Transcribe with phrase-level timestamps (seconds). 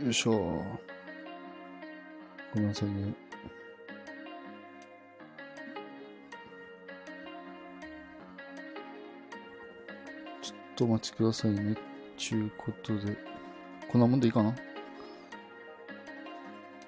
[0.00, 0.32] よいしょ。
[2.54, 3.12] ごめんなさいね。
[10.40, 11.74] ちょっとお待ちくださいね。
[12.16, 13.16] ちゅうことで。
[13.90, 14.50] こんなもんでいいかな？
[14.50, 14.56] よ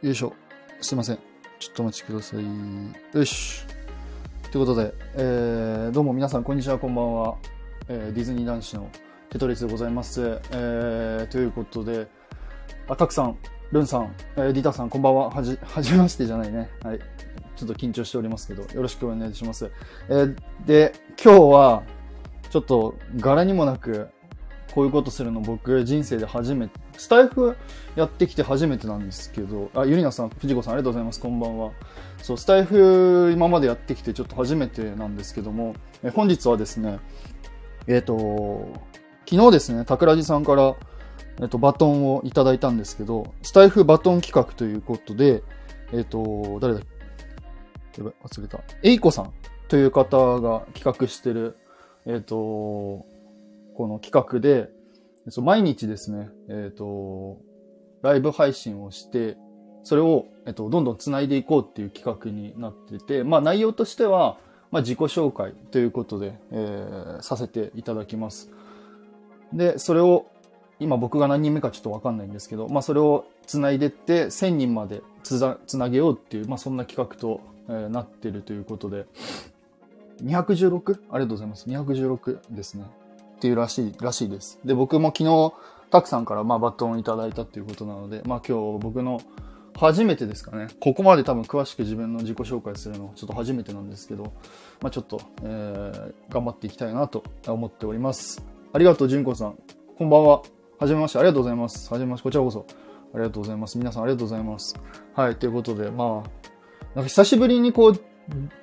[0.03, 0.33] いしょ。
[0.81, 1.19] すいません。
[1.59, 2.45] ちょっとお待ちください。
[3.13, 3.65] よし。
[4.53, 7.37] ということで、えー、どうも皆さん、こんにちは、こんばんは。
[7.89, 8.89] えー、ディズニー男子の
[9.31, 10.41] テトリスでございます。
[10.53, 12.07] えー、ということで、
[12.91, 13.37] あ、たくさん、
[13.71, 15.31] ルンさん、えー、リタさん、こんばんは。
[15.31, 16.69] はじ、 はじめましてじゃないね。
[16.83, 16.99] はい。
[17.55, 19.71] ちょっと緊張しておりますけど、よろしくお願いします。
[20.09, 21.83] えー、で、今日は、
[22.51, 24.09] ちょっと、柄にもなく、
[24.75, 27.57] こういうことするの僕、人生で初めて、スタイフ
[27.95, 31.21] やってきて初めてなんですけど、あ、ゆりなさん、藤子さん、ありがとうございます。
[31.21, 31.71] こんばんは。
[32.23, 36.99] そう、スタイフ、今までやってきて、ちょっと初めてなんですけども、え本日はですね、
[37.87, 38.67] えっ、と、
[39.31, 40.75] 昨日ですね、桜地さんから、
[41.41, 45.43] えっ、と、バトンをいただいたんですけど、スタイフバトン企画ということで、
[45.93, 46.81] えっ、と、誰だ
[47.99, 48.61] やばい、忘れた。
[48.83, 49.33] えいこさん
[49.69, 51.57] という方が企画してる、
[52.07, 53.07] えっ、と、こ
[53.79, 54.71] の企画で、
[55.29, 57.39] そう毎日ですね、えっ、と、
[58.03, 59.37] ライブ配信をして、
[59.83, 64.39] それを、えっと、どんどん繋いでいこうっていう企画になってて、まあ内容としては、
[64.71, 68.51] まあ自己紹介ということで、えーさせていただきます。
[69.53, 70.27] で、それを、
[70.81, 75.39] 今僕が何人目かちょっとわかんないんですけど、まあそれを繋いでって1000人までつ
[75.77, 79.07] なげようっていう、まあそんな企画と、えーなってるということで、
[80.25, 80.95] 216?
[81.11, 81.69] ありがとうございます。
[81.69, 82.85] 216ですね。
[83.37, 84.59] っていうらしい、らしいです。
[84.65, 85.53] で、僕も昨日、
[85.91, 89.21] たくさんからまあバトンをいただいたっていうことなので、まあ今日僕の
[89.77, 90.69] 初めてですかね。
[90.79, 94.33] ここまで多分詳しく自分の自己紹介するのはちょっと初めてなんですけど、
[94.81, 98.45] まあちょっと、えー、頑張っていきたいなと思っております。
[98.73, 99.59] ありがとう、純子さん。
[99.97, 100.60] こんばんは。
[100.81, 101.19] はじめまして。
[101.19, 101.93] ありがとうございます。
[101.93, 102.23] はじめまして。
[102.23, 102.65] こちらこそ。
[103.13, 103.77] ありがとうございます。
[103.77, 104.75] 皆さんありがとうございます。
[105.15, 105.37] はい。
[105.37, 106.31] ということで、まあ、
[106.95, 107.93] なんか久しぶりにこう、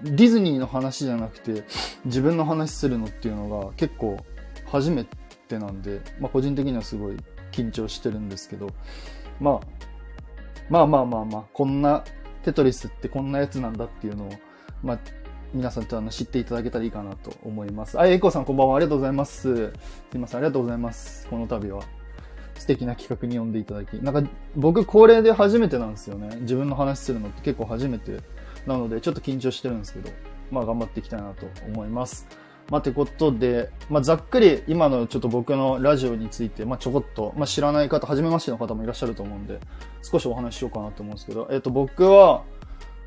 [0.02, 1.64] ディズニーの話じゃなくて、
[2.06, 4.18] 自分の話するのっていうのが結構
[4.66, 5.06] 初め
[5.48, 7.18] てなんで、まあ個人的にはすごい
[7.52, 8.66] 緊張してるんですけど、
[9.40, 9.60] まあ、
[10.72, 12.04] まあまあまあまあ、こんな
[12.42, 14.30] テトリスってこんなやつなんだっていうのを、
[14.82, 15.00] まあ、
[15.54, 18.00] 皆さんとあの知っていただけたらいいかなと思います。
[18.00, 18.78] あ、エイコさんこんばんは。
[18.78, 19.72] ありがとうございます。
[20.12, 21.28] すいません、ありがとうございます。
[21.28, 21.97] この度は。
[22.58, 23.94] 素敵な企画に呼んでいただき。
[23.96, 26.36] なんか、僕、恒例で初めてなんですよね。
[26.42, 28.20] 自分の話するのって結構初めて
[28.66, 30.10] なので、ちょっと緊張してるんですけど、
[30.52, 32.28] まあ、頑張っていきたいなと思います。
[32.70, 39.60] まあ、てことで、まあ、ざっくり今のちょっと僕のラジオについて、まあ、ちょこっと、まあ、知らない方、初めましての方もいらっしゃると思うんで、
[40.02, 42.44] 少しお話ししようかなと思うんですけど、えっと、僕は、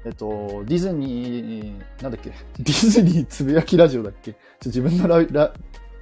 [0.07, 4.33] えっと、ディズニー、なんだっけ、ディズニーつぶやきラジオだっけ？
[4.33, 5.53] ちょっと自分のララ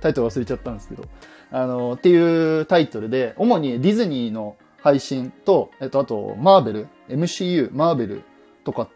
[0.00, 1.02] タイトル忘れちゃったんですけど、
[1.50, 8.22] あの、っていうタイトルで、主にディズニーの配信と、えっと、あと、マーベル、MCU、マーベル
[8.64, 8.88] とか、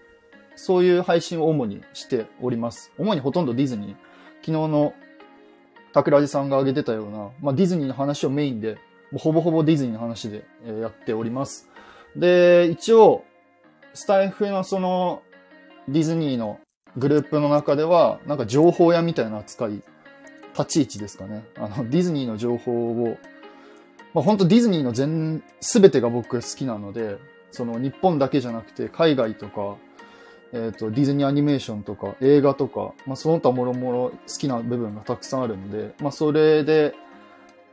[0.55, 2.93] そういう配信を主にしております。
[2.99, 3.91] 主にほとんどディズニー。
[4.41, 4.95] 昨日の
[5.95, 8.75] 桜地さんが挙げてたような、まあ、ディズニーの話をメインで、
[9.11, 10.45] もうほぼほぼディズニーの話で、
[10.81, 11.69] やっております。
[12.17, 13.25] で、一応、
[13.95, 15.23] スタイフのその、
[15.89, 16.61] ディズニーの
[16.97, 19.83] グループの中では、なんか情報屋みたいな扱い、
[20.59, 21.45] 立ち位置ですかね。
[21.57, 23.19] あの、ディズニーの情報を、
[24.15, 27.19] まあ、本当ディズニーの全、すべてが僕好きなので、
[27.51, 29.77] その日本だけじゃなくて海外とか、
[30.53, 36.95] えっ、と、ディズニーアニメーションとか映画とか、まあ、その他もろもろ好きな部分がたくさんあるんで、まあ、それで、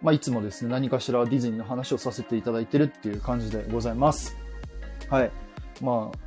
[0.01, 4.37] まあ、いつもですね、何かしらディズニーの話をさせていただいてるっていう感じでございます。
[5.09, 5.31] はい。
[5.81, 6.17] まあ、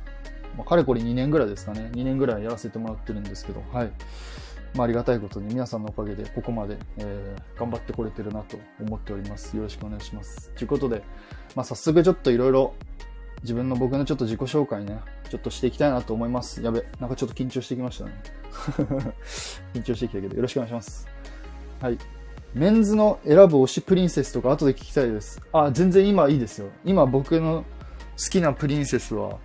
[0.57, 1.89] まあ、かれこれ2年ぐらいですかね。
[1.93, 3.91] 2年ぐらいやらせてもらってるんですけど、はい。
[4.75, 9.55] まあ、ありがたいことに皆さんのおかげでここまで、えー頑張ってこれてるなと思っております。
[9.55, 10.51] よろしくお願いします。
[10.55, 11.03] ということで、
[11.55, 12.73] まあ、早速ちょっといろいろ
[13.43, 16.61] 自分の僕のちょっと自己紹介ね、ちょっとしていきたいなと思います。
[16.61, 18.11] やべ、なんかちょっと緊張してきましたね。
[19.73, 21.07] 緊張してきたけど、よろしくお願いします。
[21.81, 21.97] はい。
[22.53, 25.41] メンズの選ぶ推しプリンセスとか後で聞きたいです。
[25.51, 26.69] あ、全然今いいですよ。
[26.85, 27.63] 今僕の
[28.17, 29.37] 好きなプリンセスは、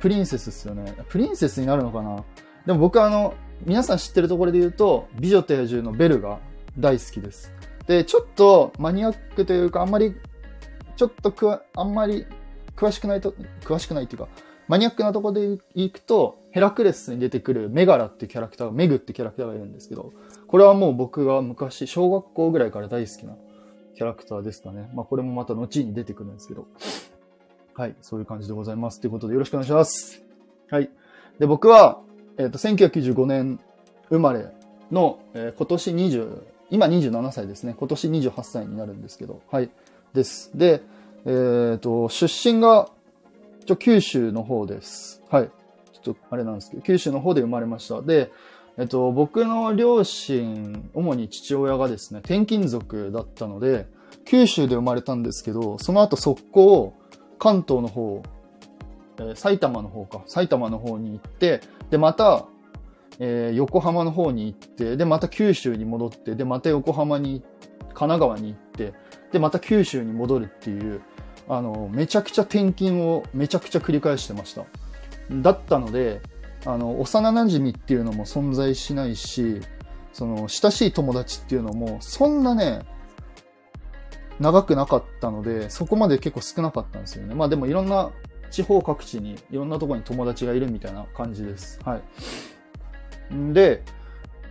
[0.00, 0.94] プリンセスですよね。
[1.08, 2.24] プリンセスになるのかな
[2.66, 3.34] でも僕はあの、
[3.66, 6.38] 皆さん知ってるところで言うと、美女と野獣のベルが
[6.78, 7.52] 大好きです。
[7.86, 10.14] で、ちょっとマニアックというか、あんまり、
[10.96, 12.26] ちょっとくわ、あんまり
[12.74, 13.34] 詳しくないと、
[13.64, 14.28] 詳しくないっていうか、
[14.66, 20.12] マニアックなとこで行くと、ヘラクレスに出てくるメガラっていうキャラクター、メグってキャラクターがいるんですけど、
[20.46, 23.34] これはもう僕が昔、小学校ぐらいから大好きな
[23.94, 24.90] キャラクターですかね。
[24.94, 26.66] まあこれもまた後に出てくるんですけど。
[27.74, 29.00] はい、そういう感じでございます。
[29.00, 30.22] ということでよろしくお願いします。
[30.70, 30.90] はい。
[31.38, 32.00] で、僕は、
[32.40, 33.60] えっ、と、1995年
[34.08, 34.46] 生まれ
[34.90, 37.74] の、えー今年20、今27歳ですね。
[37.78, 39.68] 今年28歳になるんですけど、はい。
[40.14, 40.50] です。
[40.56, 40.80] で、
[41.26, 42.88] えっ、ー、と、出身が、
[43.66, 45.22] ちょ、九州の方です。
[45.28, 45.50] はい。
[45.92, 48.00] ちょっと、あれなんですけど、九州の方で生まれました。
[48.00, 48.32] で、
[48.78, 53.86] えっと、僕の両親、主に父親がですね、転勤族だったので、
[54.24, 56.94] 九州で生まれたんですけど、その後速攻、
[57.38, 58.22] 関東の方、
[59.20, 62.46] え、埼玉の方か、埼玉の方に行って、で、また、
[63.18, 67.42] えー、横浜の方に行って、で、また九州に戻って、で、また横浜に、
[67.92, 68.94] 神奈川に行って、
[69.32, 71.02] で、また九州に戻るっていう、
[71.48, 74.64] あの、めちゃくちゃ転勤をめちゃくちゃ繰り返してました。
[75.30, 76.20] だったので、
[76.64, 79.60] あの、幼馴染っていうのも存在しないし、
[80.12, 82.80] その、親しい友達っていうのも、そんなね、
[84.40, 87.34] 長くなかったので、そこまで結構少なかったんですよね。
[87.34, 88.10] まあでもいろんな
[88.50, 91.80] 地方各地に、いろんなとこに友達がいるみたいな感じです。
[91.84, 93.52] はい。
[93.52, 93.82] で、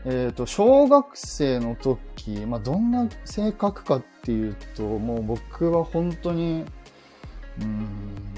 [0.05, 6.65] えっ、ー、と、小学生の時、まあどんな性格かっていうと、もう僕は本当に、
[7.61, 7.87] うん、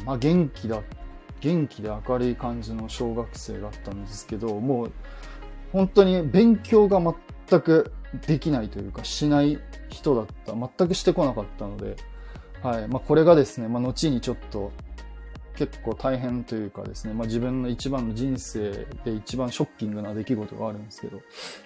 [0.05, 0.81] まあ元気だ、
[1.39, 4.91] 元気で明るい感じの小学生だったんですけど、もう
[5.71, 7.93] 本当に勉強が全く
[8.27, 9.59] できないというかしない
[9.89, 10.53] 人だった。
[10.53, 11.95] 全くしてこなかったので、
[12.63, 12.87] はい。
[12.87, 14.71] まあ、これがですね、まあ、後にちょっと
[15.61, 21.21] 結構大変というかですね、まあ、自分の一番の人生で一番ショッキングな出来事があるんですけど、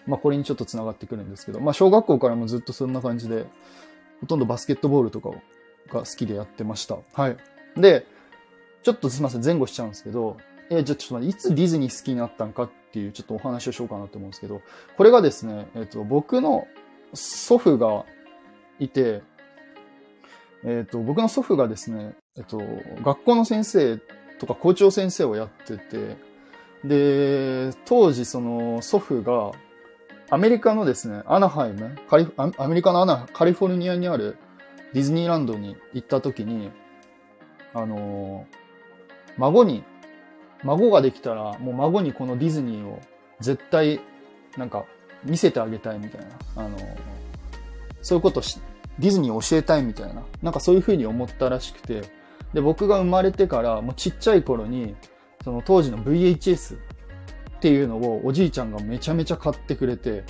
[0.06, 3.46] まあ、これにちょっと繋がってくるんですけど、まあ、小学校からもずっとそんな感じで、
[4.20, 5.36] ほとんどバスケットボールとかを
[5.88, 6.98] が好きでやってました。
[7.14, 7.38] はい。
[7.78, 8.06] で、
[8.84, 10.36] ちょっとすいません、前後しちゃうんですけど、
[10.70, 14.62] え、じゃあちょっと待って、いつディズニー好きになったんかっていうちょっとお話をしようかなと思うんですけど、
[14.98, 16.68] これがですね、えっ、ー、と、僕の
[17.14, 18.06] 祖父が
[18.80, 19.22] いて、
[20.64, 22.62] えっ、ー、と、僕の祖父がですね、えっ、と、
[23.04, 23.98] 学校の先生
[24.40, 26.18] とか校長先生をやってて、
[26.84, 29.52] で、当時その祖父が
[30.30, 34.38] アメリカのですね、アナハイム、カリアメリカのアナ、カリフォルニアにある
[34.94, 36.72] ディズニーランドに行った時に、
[37.74, 38.46] あの
[39.38, 39.84] 孫に
[40.66, 43.00] 孫ができたら、もう孫にこのディズニーを
[43.40, 44.02] 絶対、
[44.58, 44.86] なんか、
[45.24, 46.64] 見せてあげたいみたいな。
[46.64, 46.78] あの、
[48.02, 48.60] そういうことし、
[49.00, 50.24] ディズニーを教えたいみたいな。
[50.42, 52.25] なんかそういうふうに思ったらしくて。
[52.56, 54.96] で、僕が生まれてから、もうちっちゃい頃に、
[55.44, 56.80] その当時の VHS っ
[57.60, 60.24] ていうのをおじいちゃんがめちゃめちゃ買ってくれて、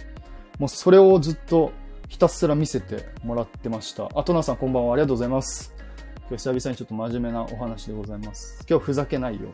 [0.58, 1.72] もうそれをずっと
[2.10, 4.10] ひたすら見せてもらってました。
[4.16, 4.94] あ、トナさんこんばんは。
[4.94, 5.76] ありがとうございます。
[6.28, 8.66] 今日久々にちょっと真面目なお話でございます。
[8.68, 9.52] 今日ふざけないよ。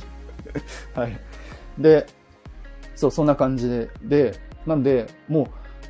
[0.96, 1.20] はい。
[1.76, 2.06] で、
[2.94, 5.46] そう、そんな感じで、で、なんで、もう、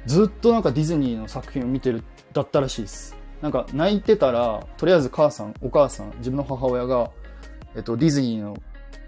[0.06, 2.02] ずっとなんかディズニーの作品を見てる、
[2.32, 3.19] だったらしいです。
[3.42, 7.10] なんか泣いてたら、とりあえず母さん、お母さん、自分の母親が、
[7.75, 8.56] えっと、ディズニーの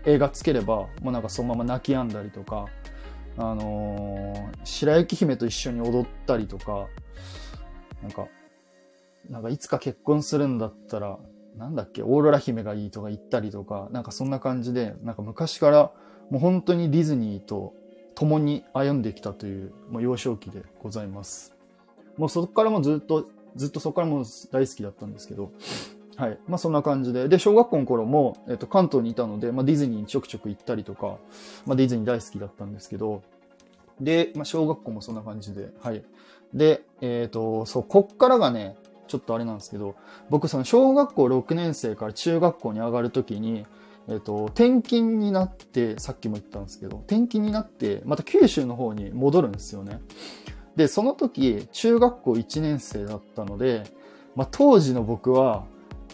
[0.06, 2.66] 映画つければ、もうなんかそのまま泣き止んだりとか、
[3.36, 6.86] あのー、白雪姫と一緒に踊ったりとか、
[8.02, 8.26] なんか、
[9.28, 11.18] なんかいつか結婚するんだったら、
[11.56, 15.92] なんだっけ、オーロラ姫がいいとか言ったりとか、なんかそんな感じで、なんか昔から
[16.30, 17.74] もう本当にディズニーと
[18.14, 21.54] 共に歩んできたという、もう幼少期でございます。
[22.16, 25.52] もうそこからもずっと、ずっとそこからも大好きだったんですけど、
[26.16, 26.38] はい。
[26.46, 27.28] まあそんな感じで。
[27.28, 31.16] で、小学校の頃も、えっと、関東にいたので、まあディズニーにちょくちょく行ったりとか、
[31.66, 33.22] まあディズニー大好きだったんですけど、
[34.00, 36.04] で、まあ小学校もそんな感じで、はい。
[36.52, 38.76] で、えっ、ー、と、そう、こっからがね、
[39.08, 39.94] ちょっとあれなんですけど、
[40.30, 43.66] 僕その小学校6年生から中学校に上がるときに、
[44.08, 50.00] えっ、と、転勤になって、さっきも言ったんですけど、転勤になって、また九州の方に戻るんですよね。
[50.76, 53.84] で、その時、中学校1年生だったので、
[54.34, 55.64] まあ、当時の僕は、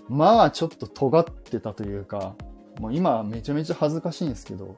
[0.09, 2.35] まあちょっと尖ってたというか、
[2.81, 4.77] もう今めちゃめちゃ恥ずかしいんですけど、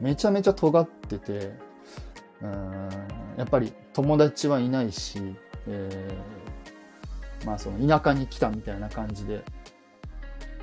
[0.00, 1.52] めちゃめちゃ尖ってて、
[2.40, 2.88] うん
[3.36, 5.20] やっぱり友達はいないし、
[5.66, 6.38] えー
[7.46, 9.42] まあその田舎に来たみたいな感じで、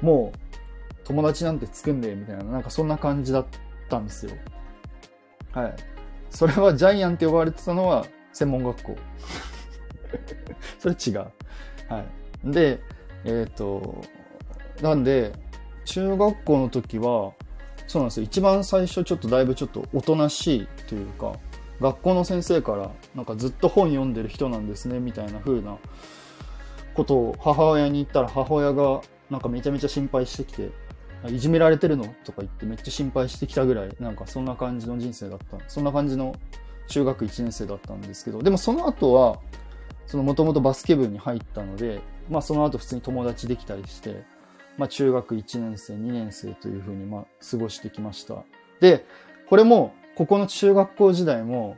[0.02, 3.46] もう友達なんて作んねえみたいな、なんかそんな感じだっ
[3.90, 4.32] たんですよ。
[5.54, 5.76] はい。
[6.30, 8.96] それはジャイアンって呼ばれてたのは専門学校。
[10.78, 11.20] それ違う。
[11.88, 12.06] は
[12.44, 12.52] い。
[12.52, 12.82] で、
[13.24, 14.04] えっ、ー、と、
[14.82, 15.32] なんで、
[15.86, 17.32] 中学校の時は、
[17.88, 18.24] そうなんですよ。
[18.24, 21.34] 一番最初ちょっとだいぶちょっとおとなしいというか、
[21.80, 25.78] 学校の先生から、なんかずっと本読んでる人なんですね、みたいな風な
[26.94, 30.72] ことを母親に言ったら母親がなんかめちゃめちゃ心配してきて、
[31.30, 32.04] いじめられてるの？
[32.26, 35.58] とか言ってめっちゃ心配してきたぐらい、なんかそんな感じの人生だった。
[35.68, 36.36] そんな感じの
[36.88, 39.40] 中学1年生だったんですけど、でもその後は、
[40.08, 44.24] そのもともとバスケ部に入ったので、まあその後普通に友達できたりして、
[44.78, 48.44] まあ中学1年生、2年生というふうにまあ過ごしてきました。
[48.80, 49.06] で、
[49.50, 51.78] これも、ここの中学校時代も、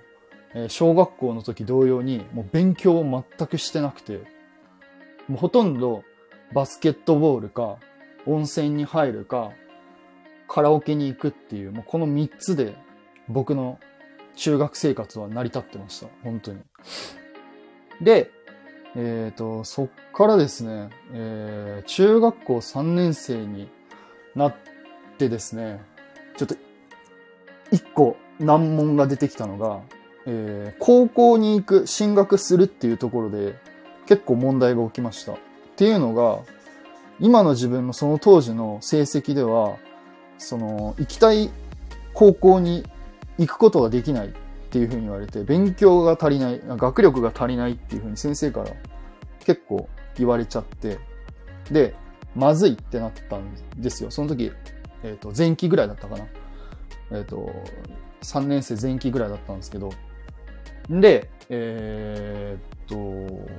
[0.53, 4.21] え小学校の時同様に、もう勉強を全くしてなくて、
[5.27, 6.03] もうほとんど、
[6.53, 7.77] バスケットボールか、
[8.25, 9.51] 温泉に入るか、
[10.47, 12.75] カラオケに行くっていう、もうこの3つで
[13.27, 13.79] 僕の
[14.37, 16.07] 中学生活は成り立ってました。
[16.23, 16.59] 本当に。
[18.01, 18.31] で、
[18.95, 23.67] えっ、ー、と、そっからですね、えー、中学校3年生に
[24.35, 24.55] なっ
[25.17, 25.81] てですね、
[26.37, 26.55] ちょっと、
[27.71, 29.81] 一個難問が出てきたのが、
[30.25, 33.55] えー、高校に行く、進学するっていうところで、
[34.05, 35.33] 結構問題が起きました。
[35.33, 35.37] っ
[35.75, 36.39] ていうのが、
[37.19, 39.77] 今の自分のその当時の成績では、
[40.37, 41.49] その、行きたい
[42.13, 42.83] 高校に
[43.37, 44.31] 行くことができないっ
[44.69, 48.71] ていうふうに言われて、勉強が足りない、学力が足りないっていうふうに先生から
[49.39, 50.99] 結構言われちゃって、
[51.71, 51.95] で、
[52.35, 53.43] まずいってなったん
[53.77, 54.11] ですよ。
[54.11, 54.51] その時、
[55.03, 56.25] えっ、ー、と、前期ぐらいだったかな。
[57.11, 57.51] えっ、ー、と、
[58.21, 59.89] 3年生前期ぐらいだったんですけど、
[60.89, 63.49] で、えー、っと、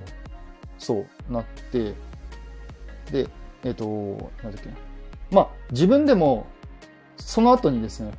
[0.79, 1.95] そうなって、
[3.11, 3.29] で、
[3.65, 3.85] えっ、と、
[4.43, 4.71] なんだっけ
[5.31, 6.47] まあ、自分でも、
[7.17, 8.13] その後にですね、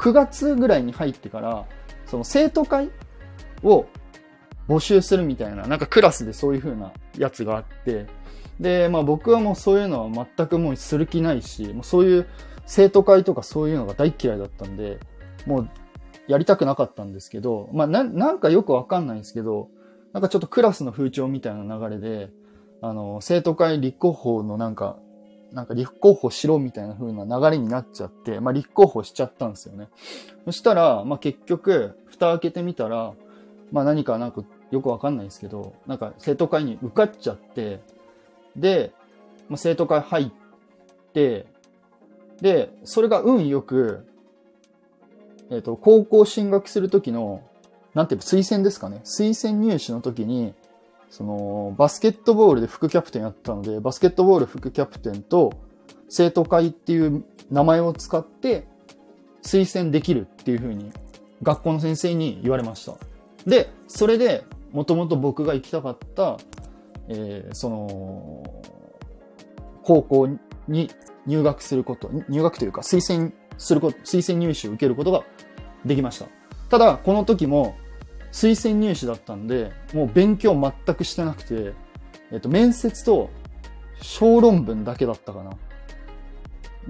[0.00, 1.66] 9月ぐらいに入ってから、
[2.06, 2.90] その生徒会
[3.62, 3.84] を
[4.66, 8.06] 募集するみたいな、なんかクラスでそういう風なやつがあって、
[8.58, 12.26] で、まあ僕はもうそういうのは全くもうする気ないし、もうそういう
[12.64, 15.00] 生徒会とかそういうのが大嫌いだったんで、
[15.44, 15.70] もう
[16.28, 19.68] やりたくなかったんですけど、まあな、なんかよくわかんないんですけど、
[20.14, 22.30] なんかちょっとクラスの風潮みたいな流れで、
[22.80, 24.98] あの、生徒会立候補のなんか、
[25.52, 29.88] なんか立候補しろみたいな風な流れになっちゃって、まあ立候補しちゃったんですよね。
[30.44, 33.12] そしたら、まあ結局、蓋開けてみたら、
[33.72, 37.80] まあ何かなんかよくわかんないですけど、なんか生徒会に受かっちゃって、
[38.56, 38.92] で、
[39.48, 40.30] まあ、生徒会入っ
[41.12, 41.46] て、
[42.40, 44.06] で、それが運よく、
[45.50, 47.42] えっ、ー、と、高校進学するときの、
[47.94, 49.02] なんていう推薦ですかね。
[49.04, 50.54] 推薦入試の時に、
[51.10, 55.52] その、バスケットボールで副キャプテンやったので、バスケットボール副キャプテンと
[56.08, 58.66] 生徒会っていう名前を使って
[59.42, 60.92] 推薦できるっていう風に
[61.42, 62.94] 学校の先生に言われました。
[63.44, 66.38] で、それで、もともと僕が行きたかった、
[67.08, 68.62] えー、その、
[69.82, 70.28] 高校
[70.68, 70.90] に
[71.26, 75.24] 入学すること、入学というか推薦すること、推薦入試を受けることが
[75.84, 76.26] できました。
[76.68, 77.74] ただ、この時も
[78.32, 81.72] 推薦入試だったんで、もう勉強全くしてなくて、
[82.32, 83.30] えっと、面接と
[84.00, 85.50] 小論文だけだったかな。
[85.50, 85.56] も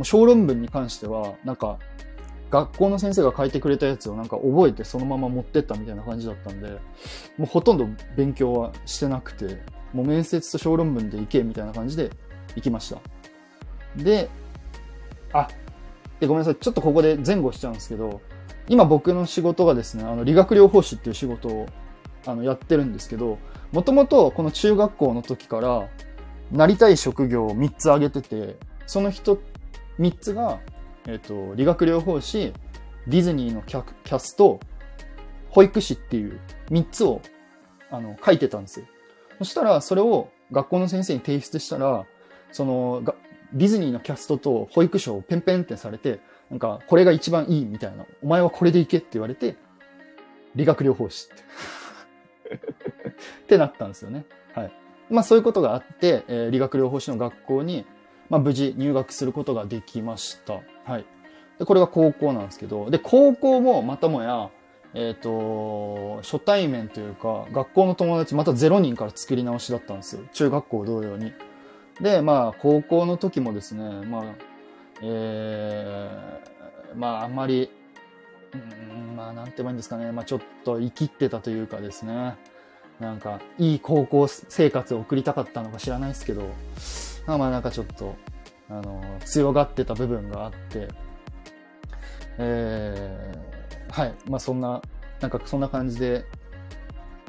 [0.00, 1.78] う小論文に関しては、なんか、
[2.50, 6.68] 学校の先生が書いてくれたやつをなんか覚えてそのまま持ってったみたいな感じだったんで、
[7.38, 12.10] もうほとんど勉強はしてなくて、もう面接と小論文で行けみたいな感じで
[12.56, 13.00] 行きました。
[13.96, 14.28] で、
[15.32, 15.48] あ、
[16.18, 16.56] でごめんなさい。
[16.56, 18.20] ちょっとここで前後しちゃうんですけど、
[18.68, 21.66] 今僕の仕事がですね、あの、理学療法士っていう仕事を、
[22.26, 23.38] あの、やってるんですけど、
[23.72, 25.88] もともとこの中学校の時から、
[26.52, 29.40] なりたい職業を3つ挙げてて、その人、
[29.98, 30.60] 3つが、
[31.06, 32.52] えっ、と、理学療法士、
[33.06, 34.60] ディズニーのキャキャスト、
[35.48, 36.38] 保育士っていう
[36.70, 37.20] 3つを、
[37.90, 38.86] あの、書いてたんですよ。
[39.38, 42.04] そしたら、それを学校の先生に提出したら、
[42.52, 43.02] その、
[43.52, 48.04] ディズニーのキャストと保育所をペンペンってされて、なんか、これが一番いいみたいな。
[48.22, 49.56] お前はこれでいけって言われて、
[50.56, 52.56] 理学療法士って
[53.44, 54.26] ってなったんですよね。
[54.54, 54.72] はい。
[55.08, 57.86] まあそういうことがあって、えー、理学療法士の学校に、
[58.28, 60.60] まあ無事入学することができました。
[60.84, 61.04] はい。
[61.58, 64.50] で、これが高校なんですけど、で、高校もまたもや、
[64.94, 70.22] えっ、ー、と、初対面というか、学校の友達また0人から作り直しだったんですよ。
[70.32, 71.32] 中学校同様に。
[72.00, 74.24] で、まあ、高校の時もですね、まあ、
[75.02, 77.70] えー、まあ、あんまり、
[78.52, 78.56] う
[79.12, 80.12] ん、まあ、なんて言えばいいんですかね。
[80.12, 82.36] まあ、ちょっと生きってたというかですね。
[82.98, 86.42] なんか、いい高校生活を送りたかったのか知らないですけど、
[87.26, 88.16] まあまあ、なんかちょっと、
[88.68, 90.88] あの、強がってた部分があって、
[92.38, 94.14] えー、はい。
[94.28, 94.82] まあ、そんな、
[95.20, 96.24] なんかそんな感じで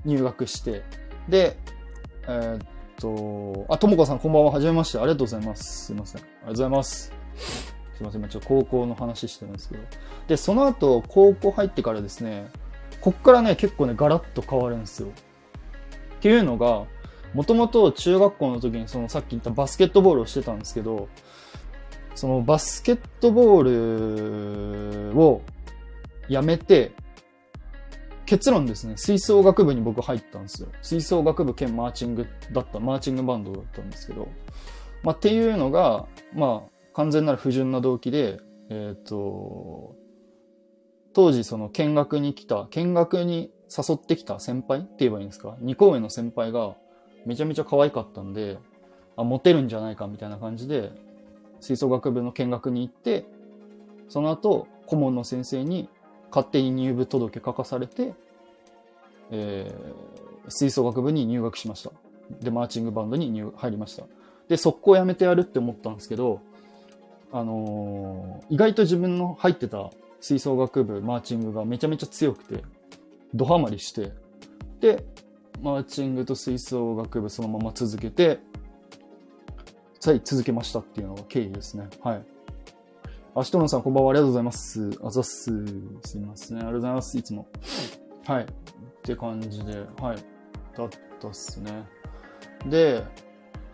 [0.05, 0.83] 入学して、
[1.29, 1.57] で、
[2.27, 4.51] えー、っと、あ、ともこさんこんばんは。
[4.51, 4.97] はじめまして。
[4.97, 5.85] ありがとうございます。
[5.87, 6.21] すいません。
[6.21, 7.20] ありがとうございます。
[7.37, 9.83] すいません、今ちょっと高校の話してるんですけど。
[10.27, 12.49] で、その後、高校入ってからですね、
[12.99, 15.09] こっからね、結構ね、ガラッと変わるんですよ。
[15.09, 15.11] っ
[16.21, 16.85] ていうのが、
[17.33, 21.07] もともと中学校の時にそのさっき言ったバスケットボールをしてたんですけど、
[22.13, 25.41] そのバスケットボールを
[26.27, 26.91] やめて、
[28.25, 30.69] 結論ですね、吹奏楽部に僕入ったんですよ。
[30.81, 34.27] 吹奏楽部兼マーチングだった、マーチングバンドだったんですけど、
[35.03, 39.95] まあ、っていうのが、まあ、完全なる不純な動機で、えっ、ー、と、
[41.13, 46.75] 当時その見学に来た、見学に誘ってきた先輩って言えばいいんですか ?2 校上の先輩が
[47.25, 48.57] めちゃめちゃ可愛かったんで、
[49.15, 50.91] あ、モテるんじゃないかみたいな感じで、
[51.59, 53.25] 吹奏楽部の見学に行って、
[54.09, 55.89] その後、顧問の先生に
[56.29, 58.13] 勝手に入部届書かされて、
[59.31, 61.91] えー、吹奏楽部に入学しました。
[62.41, 64.05] で、マーチングバンドに入入りました。
[64.47, 66.41] で、速攻辞めてやるって思ったんですけど、
[67.31, 72.63] あのー、意外と自分の入ってた吹奏楽部、マーチングがめちゃめちゃ強くて、
[73.33, 74.11] ドハマりして、
[74.79, 75.05] で、
[75.61, 78.39] マーチングと吹奏楽部そのまま続けて、
[80.03, 81.87] はい、続けましたっていうのが経緯ですね。
[82.03, 82.23] はい。
[83.35, 84.09] あ、しとのさん、こんばんは。
[84.11, 84.89] ありがとうございます。
[85.03, 85.51] あざっす。
[86.03, 87.17] すいません、ありがとうございます。
[87.17, 87.47] いつも。
[88.25, 88.43] はい。
[88.43, 88.47] っ
[89.03, 90.17] て感じで、はい。
[90.75, 91.85] だったっすね。
[92.65, 93.03] で、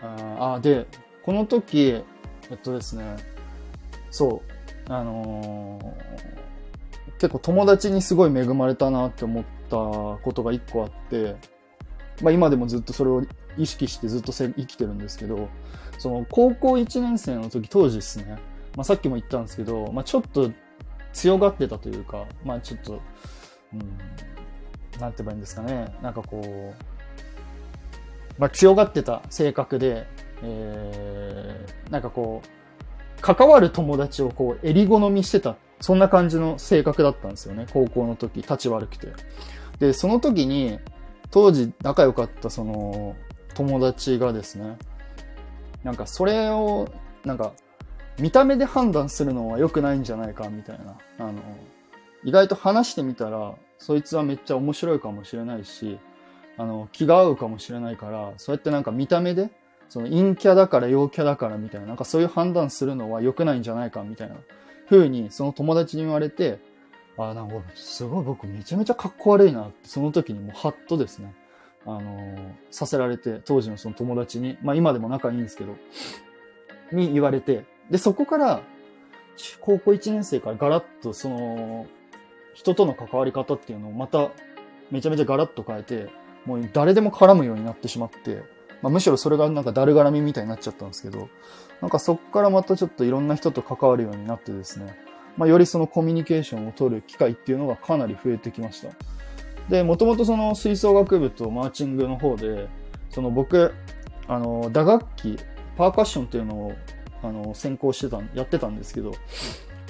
[0.01, 0.85] ああ、で、
[1.23, 2.03] この時、
[2.49, 3.15] えっとですね、
[4.09, 4.41] そ
[4.87, 11.35] う、あのー、結構友達にすごい恵まれたなって思ったことが一個あって、
[12.21, 13.23] まあ今でもずっとそれを
[13.57, 15.49] 意識してずっと生きてるんですけど、
[15.97, 18.37] その高校1年生の時当時ですね、
[18.75, 20.51] まあ、さっきも言ったんですけど、まあ、ちょっと
[21.13, 23.01] 強がってたというか、まあ、ちょっと、
[23.73, 23.79] うん、
[24.99, 25.95] なんて言えばいいんですかね。
[26.01, 26.83] なんかこう、
[28.37, 30.05] まあ、強がってた性格で、
[30.43, 32.56] えー、なんかこう、
[33.21, 37.65] 関わる友達をこう、襟好みしてた、そんな感じの性格だったんですよね。
[37.71, 39.07] 高校の時、立ち悪くて。
[39.79, 40.79] で、その時に、
[41.31, 43.15] 当時仲良かったその
[43.53, 44.77] 友達がですね、
[45.83, 46.87] なんかそれを、
[47.25, 47.53] なんか、
[48.19, 50.97] 見た目で判断するのは良くないんじゃないか、みたいな。
[51.19, 51.33] あの、
[52.23, 55.99] 意外と話してみたら、そいつはめっちゃ面白いかもしれないし、
[56.57, 59.51] あの、気が合うかもしれないから、そうやってなんか見た目で、
[59.89, 64.35] その陰キャだから陽キャだからみたいな、なんかそういう判断するのは良くないんじゃないか、みたいな
[64.89, 66.59] 風に、その友達に言われて、
[67.17, 71.33] あ、なんかすごい僕めちゃめちゃかっこ悪いなって、その時にもうハッとですね、
[71.85, 72.35] あの
[72.69, 75.75] させられて、当時のその友達に、まあ今でも仲いいんですけど、
[76.91, 78.61] に言われて、で、そこから、
[79.61, 81.87] 高校1年生からガラッとその、
[82.53, 84.31] 人との関わり方っていうのをまた、
[84.91, 86.09] めちゃめちゃガラッと変えて、
[86.45, 88.41] もう誰でも絡むようになってしまって、
[88.81, 91.29] まあ、むしろそれがなんかだるがらみみたいになっちゃったんですけど、
[91.81, 94.97] なんかそっからまたちょっといろんな人と関わるようになってですね、
[95.37, 98.89] まあ、よりそのコミュニケーションを取る機会っていうのがかなり増えてきました。
[99.69, 102.67] で、もともとその吹奏楽部とマーチングの方で、
[103.09, 103.73] その僕、
[104.27, 105.37] あの、打楽器、
[105.77, 106.73] パーカッションっていうのを、
[107.21, 109.11] あの、専攻してた、やってたんですけど、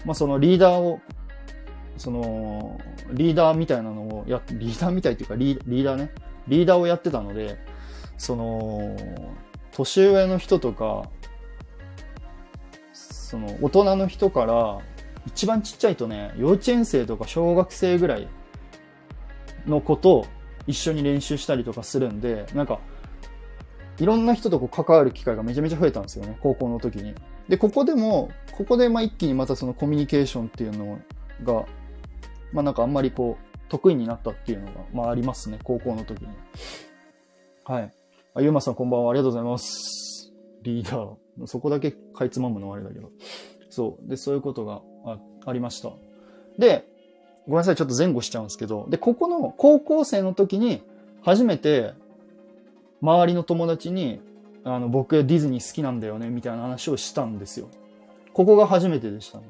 [0.06, 1.00] まあそのリーダーを、
[1.98, 2.80] その、
[3.12, 6.12] リーダーみたいなのをや、リーダーみたいっていうか、リーダーね、
[6.48, 7.58] リーダーをやってたので、
[8.18, 8.96] その、
[9.72, 11.10] 年上の人とか、
[12.94, 14.80] その、大人の人から、
[15.28, 18.28] 一番ちっちゃいとね、幼稚園生とか小学生ぐらい
[19.66, 20.26] のこと
[20.66, 22.80] 一緒に練習したりとかするんで、なんか、
[24.00, 27.16] いろんな人とこう関わる機会がめちゃめちゃ増えたんですよね、高校の時に。
[27.50, 31.00] で、ここでも、ここでまあ一気にまたそのコミュニケーションっていうの
[31.44, 31.66] が、
[32.54, 36.28] まあなんかあんまりこう、得意になったっていうのが、まあありますね、高校の時に。
[37.66, 37.92] はい。
[38.38, 40.32] あ、ゆうまさんこんばんは、ありがとうございます。
[40.62, 41.48] リーダー。
[41.48, 43.10] そこだけかいつまむのあれだけど。
[43.72, 44.08] そう。
[44.08, 45.90] で、そういうことがあありました。
[46.60, 46.88] で、
[47.48, 50.84] ごめんなさい、ちょっと前後しちゃうんですけど、で、ここの高校生の時に、
[51.24, 51.94] 初めて、
[53.02, 54.22] 周りの友達に、
[54.64, 57.70] あの、僕ディズニー好きなんだよね、みたいな話をしたんですよ。
[58.34, 59.46] ここが初めてでしたね。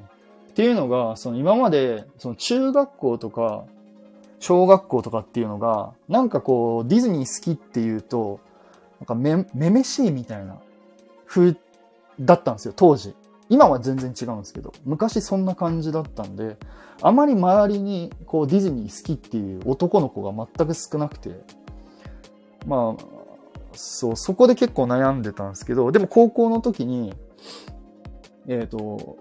[0.48, 3.66] っていうのが、その今まで、その中学校とか、
[4.40, 8.40] 小学校とかっていうのが、なんかこう、ディズニー好きっていうと、
[9.00, 10.58] なんかめ、めめしいみたいな
[11.26, 11.56] 風
[12.20, 13.14] だったんですよ、当時。
[13.48, 16.56] 今は全然違うんですけど、昔そんな感じだったんで、
[17.00, 21.30] あまり周りにこうディズニー好きっていう男の子が全く少なくて、
[22.66, 23.04] まあ、
[23.72, 27.14] そう、そこで結構悩んでたんですけど、でも高校の時に、
[28.48, 29.16] えっ、ー、と、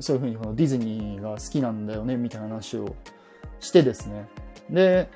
[0.00, 2.94] そういうふうにこのディズニーが好きなんだよね、みたいな話を
[3.60, 4.28] してですね。
[4.68, 5.08] で、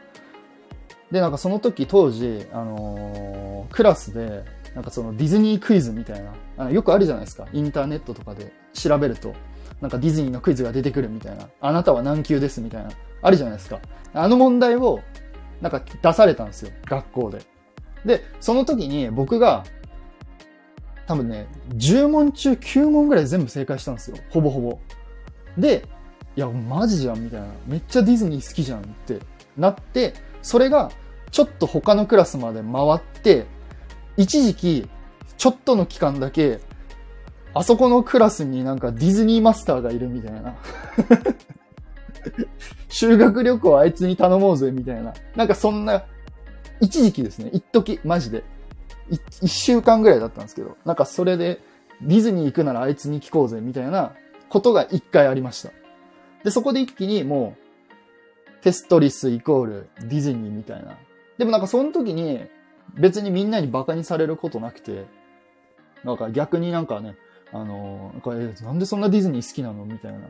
[1.11, 7.47] で、なんかその時当時、あのー、クラスで、なんかそのディズニークイズみたいな、あのよくあるじゃないですか。
[7.53, 9.35] インターネットとかで調べると、
[9.81, 11.49] なんかディズニーのクイズが出てくるみたいな。
[11.61, 12.91] あなたは何級ですみたいな。
[13.23, 13.81] あるじゃないですか。
[14.13, 15.01] あの問題を、
[15.61, 16.73] なんか出されたんですよ。
[16.85, 17.43] 学校で。
[18.05, 19.65] で、その時に僕が、
[21.07, 24.17] 多分ね、10問中9問ぐらい全部正解したんですよ。
[24.31, 24.79] ほぼほぼ。
[25.59, 25.87] で、
[26.37, 27.47] いや、マジじゃんみたいな。
[27.67, 29.21] めっちゃディズニー好きじゃんって
[29.57, 30.93] なって、それが
[31.31, 33.47] ちょっと他のクラスまで回って、
[34.17, 34.89] 一時期、
[35.39, 36.61] ちょっとの期間だけ、
[37.55, 40.55] あそこのクラスになんかディズニーマスターがいるみたいな。
[42.89, 45.15] 修学旅行あいつに頼もうぜみたいな。
[45.35, 46.05] なんかそんな、
[46.81, 47.49] 一時期ですね。
[47.53, 48.45] 一時マジで。
[49.11, 51.61] 1週間ぐらいだったんですけど、なんかそれで
[52.03, 54.13] ディズニー行くならあいつに聞こうぜみたいな
[54.51, 55.71] ことが1回ありました。
[56.45, 57.64] で、そこで一気にもう、
[58.65, 60.97] テストリスイコールディズニーみたいな。
[61.37, 62.41] でもなんかその時に
[62.95, 65.05] 別にみんなに馬鹿にされることなくて、
[66.03, 67.15] なんか逆になんかね、
[67.53, 70.21] あのー、なんでそんなディズニー好きなのみたいな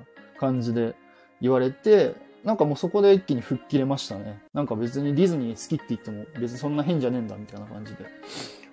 [0.40, 0.97] 感じで
[1.40, 4.42] 言われて、なんかもうそこで一気に吹っ切れましたね。
[4.53, 8.03] なんか別にディズニー好きって言っても別にそんな変じゃねえんだみたいな感じで。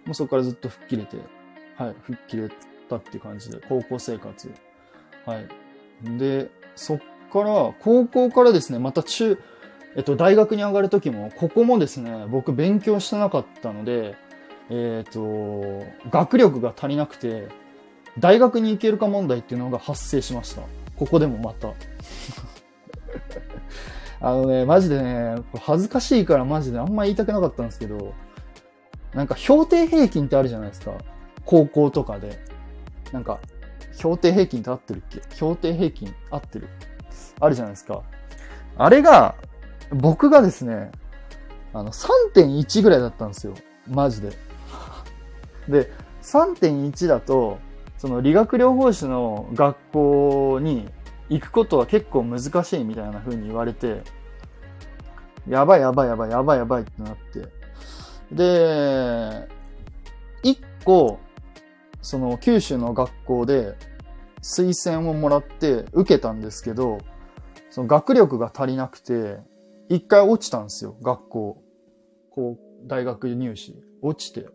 [0.06, 1.17] もうそこからずっと吹っ切れて、
[1.76, 2.50] はい、吹っ切れ
[2.89, 4.52] たっていう感じで、高校生活。
[5.28, 5.47] はい。
[6.17, 9.38] で、そっから、高校からですね、また中、
[9.96, 14.15] えっと、大学に上がる時も、ここもですね、僕勉強してなかったので、
[14.70, 17.50] えっ、と、学力が足りなくて、
[18.20, 20.62] 大学に行けるか問題っていうのが発生しました。
[20.96, 21.70] ここでもまた。
[24.22, 28.13] あのね、マジでね、恥ずかしいからマジであんま言いたくなかったんですけど、
[29.13, 30.94] なんか評定平均ってあるじゃないですか。
[31.46, 32.39] 高校とかで。
[33.12, 33.39] なんか、
[33.98, 35.22] 評定平均って合ってるっけ？
[35.36, 36.70] 評定平均合ってる
[37.39, 38.02] あるじゃないですか。
[38.78, 39.36] あれが、
[39.91, 40.91] 僕がですね、
[41.74, 43.54] あの、3.1ぐらいだったんですよ。
[43.88, 44.32] マジで。
[45.67, 47.60] で、3.1だと、
[47.97, 50.89] その理学療法士の学校に
[51.30, 54.02] 行くことは結構難しいみたいな風に言われて、
[55.47, 57.47] やばいやばいやばいやばいやばいってなって。
[58.32, 59.47] で、
[60.43, 61.19] 一個、
[62.02, 63.76] その九州の学校で
[64.41, 66.99] 推薦をもらって受けたんですけど、
[67.69, 69.39] その学力が足りなくて、
[69.89, 71.63] 一回落ちたんですよ、学校。
[72.32, 73.75] こう、大学入試。
[74.01, 74.47] 落ちて。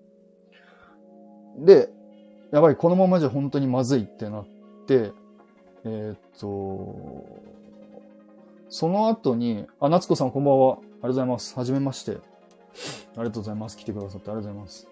[1.58, 1.88] で、
[2.52, 4.46] やばい、このままじゃ本当にまずいってなっ
[4.86, 5.12] て、
[5.84, 7.24] えー、っと、
[8.68, 10.74] その後に、あ、夏子さんこんばんは。
[10.74, 11.56] ありがとうございます。
[11.56, 12.12] はじめまして。
[12.12, 12.16] あ
[13.18, 13.76] りがとうございます。
[13.76, 14.88] 来てくださってありがとうございます。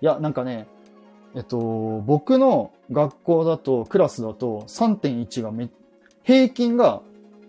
[0.00, 0.68] いや、なんかね、
[1.36, 1.58] えっと、
[2.06, 5.68] 僕の学校だと、クラスだと3.1がめ、
[6.22, 7.02] 平均が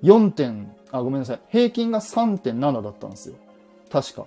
[0.04, 1.40] 4点、あ、ごめんなさい。
[1.48, 3.36] 平均が3.7だったんですよ。
[3.90, 4.26] 確か。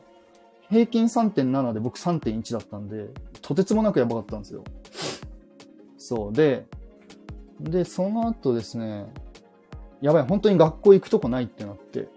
[0.70, 3.10] 平均3.7で僕3.1だったんで、
[3.42, 4.64] とてつもなくやばかったんですよ。
[5.98, 6.32] そう。
[6.32, 6.66] で、
[7.60, 9.12] で、その後ですね、
[10.00, 12.08] やばい、本当に学校行くとこないってなって、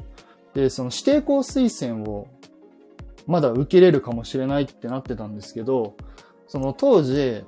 [0.53, 2.29] で、その指定校推薦を
[3.27, 5.95] まだ受けれるかもしれないってなってたんですけど、
[6.47, 7.43] その当時、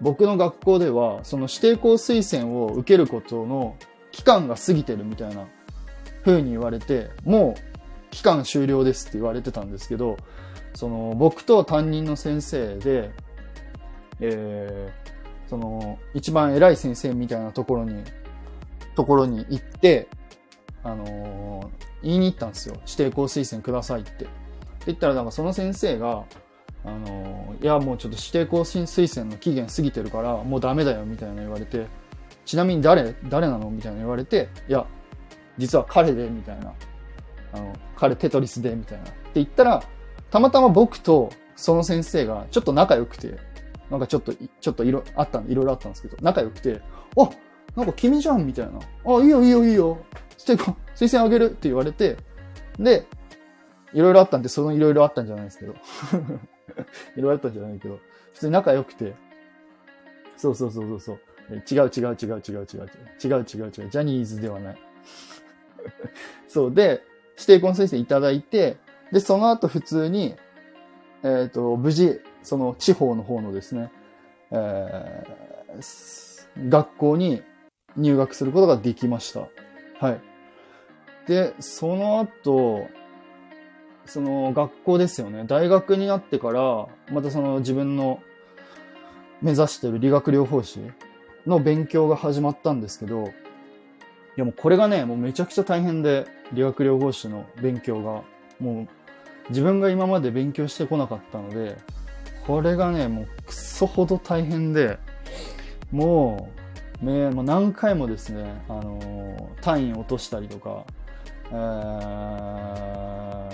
[0.00, 3.76] 僕の学校では、その指定校推薦を受けることの
[4.12, 5.46] 期間が過ぎてるみたいな
[6.24, 10.16] 風に言われて、もう期間終了ですって言われてたんですけど、
[10.74, 13.10] その僕と担任の先生で、
[14.20, 18.02] えー、その一番偉い先生みたいなところに、
[18.94, 20.08] ところに行って、
[20.82, 21.68] あのー、
[22.02, 22.76] 言いに行ったんですよ。
[22.86, 24.10] 指定校推薦くださいって。
[24.10, 24.26] って
[24.86, 26.24] 言ったら、なんかその先生が、
[26.86, 31.86] あの、いや、もうちょっと指定校推薦の期限過ぎてるから、もうダメだよ、みたいな言われて、
[32.44, 33.68] ちなみに誰誰なの？
[33.70, 34.86] みたいな言われて、いや、
[35.58, 36.72] 実は彼で、みたいな。
[37.52, 39.04] あの、彼テトリスで、みたいな。
[39.04, 39.82] って言ったら、
[40.30, 43.36] たまたま僕とその先生がちょっと仲良くて、
[43.90, 46.80] なんかちょっと、ちょっといろ、あったいろいろあったんですけど、仲良くて、
[47.16, 47.30] あ、
[47.74, 48.78] なんか君じゃんみたいな。
[48.78, 49.98] あ、いいよいいよいいよ。
[50.36, 52.16] ステコ、推薦あげるって言われて、
[52.78, 53.06] で、
[53.92, 55.74] いろいろあったんで、そのいろいろあったんじゃないですけど。
[57.16, 57.98] いろいろあったんじゃないけど、
[58.34, 59.14] 普通に仲良くて、
[60.36, 61.20] そうそうそうそうそう。
[61.48, 62.88] 違う違う違う違う違う違う
[63.22, 64.78] 違う違う違うジャニーズではない。
[66.48, 67.02] そうで、
[67.34, 68.76] 指定婚推薦いただいて、
[69.12, 70.34] で、その後普通に、
[71.22, 73.92] えっ、ー、と、無事、その地方の方のですね、
[74.50, 77.42] えー、学校に
[77.96, 79.48] 入学することができました。
[80.00, 80.20] はい。
[81.26, 82.86] で、その後、
[84.06, 85.44] その学校ですよね。
[85.46, 88.20] 大学になってから、またその自分の
[89.42, 90.80] 目指してる理学療法士
[91.46, 93.28] の勉強が始まったんですけど、い
[94.36, 98.22] やもうこれがね、もうめちゃくちゃ大変で、理学療法士の勉強が、
[98.60, 98.88] もう
[99.48, 101.76] 自分が今まで勉強してこなかったので、
[102.46, 104.98] これがね、もうクソほど大変で、
[105.90, 106.50] も
[107.02, 110.84] う、ね、もう何回もですね、あの、単位落としたりとか、
[111.50, 113.45] えー、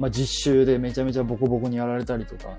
[0.00, 2.56] まあ、実習でめちゃめちゃボコボコにやられたりとか、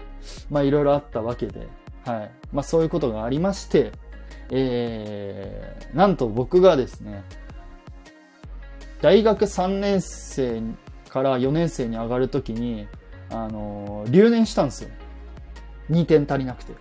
[0.52, 1.68] まあいろいろあったわけで、
[2.06, 2.32] はい。
[2.54, 3.92] まあそういうことがありまして、
[4.52, 7.24] えー、なんと僕がですね、
[9.02, 10.62] 大学3年生
[11.10, 12.88] から4年生に上がるときに、
[13.32, 14.90] あのー、留年したんですよ。
[15.90, 16.74] 2点足りなくて。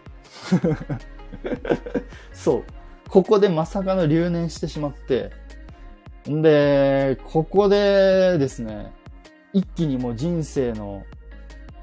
[2.34, 2.64] そう。
[3.08, 5.30] ここでまさかの留年してしまって、
[6.28, 8.92] んで、ここでですね、
[9.52, 11.04] 一気にもう人生の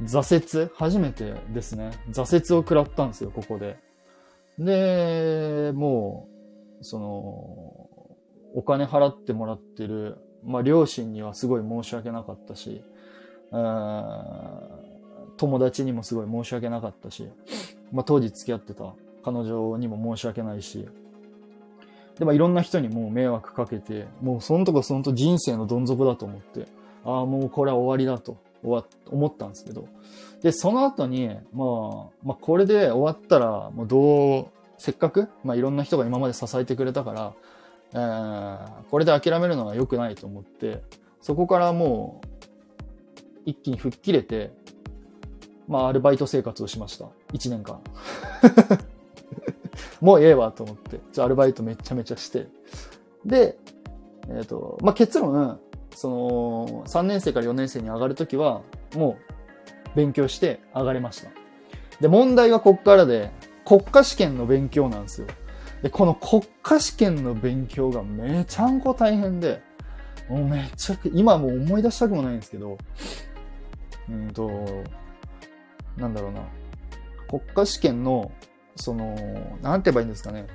[0.04, 3.78] 挫折、初めてですね、挫折を食らったんですよ、ここで。
[4.60, 6.28] で、も
[6.80, 7.88] う、その、
[8.54, 12.84] お金払ってもらってる、まあ、両親にはすごい申し訳なかったし、
[15.38, 17.30] 友達にもすごい申し訳なかったし、
[17.92, 20.88] まあ、当時付き合ってた彼女にも申し訳ないし、
[22.18, 26.68] で、まあ、いろんな人にもう迷惑かけて、もうそのとこそのと人生のどん底だと思って、
[27.08, 28.38] ああ、もうこれは終わりだと
[29.10, 29.88] 思ったんですけど。
[30.44, 31.38] で、その後に、まあ、
[32.22, 37.34] まあ、これで終わったら、もうどう、せっかく、まあ、いろんな人が今まで支えてくれたから、
[37.94, 40.84] えー、これで諦めるのは良くないと思って、
[41.22, 42.28] そこからもう、
[43.46, 44.52] 一気に吹っ切れて、
[45.70, 47.06] まあ、アルバイト生活をしました。
[47.32, 47.80] 1年間。
[50.02, 52.48] もうええわと思って、じゃアルバイトめちゃめちゃして。
[53.26, 53.58] で、
[54.28, 55.60] えっ、ー、と、まあ、結論、
[55.98, 58.62] その、3年生から4年生に上がるときは、
[58.96, 59.18] も
[59.96, 61.32] う、勉強して上がれました。
[62.00, 63.32] で、問題はこっからで、
[63.66, 65.28] 国家試験の勉強なんですよ。
[65.82, 69.64] で、この国家試験の勉強がめちゃんこ大変で、
[70.30, 72.78] もうめちゃく、今もう思い出したくもないんですけど、
[74.08, 74.84] うんと、
[75.98, 76.42] なんだろうな。
[77.28, 78.32] 国家試験の、
[78.76, 79.16] その、
[79.64, 80.46] なんて言えばいいんですかね。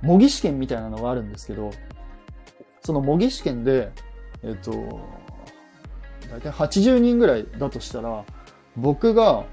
[0.00, 1.70] 模擬試験みたいなのがあるんですけど、
[2.84, 3.92] その模擬試験で、
[4.42, 5.00] えっ、と、
[6.30, 8.24] 大体80人ぐらいだとしたら、
[8.76, 9.44] 僕が、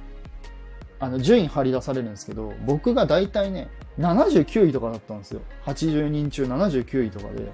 [0.99, 5.41] あの、順位張り出されるんですけど、僕が大体ね、79位とかだったんですよ。
[5.65, 7.51] 80人中79位とかで。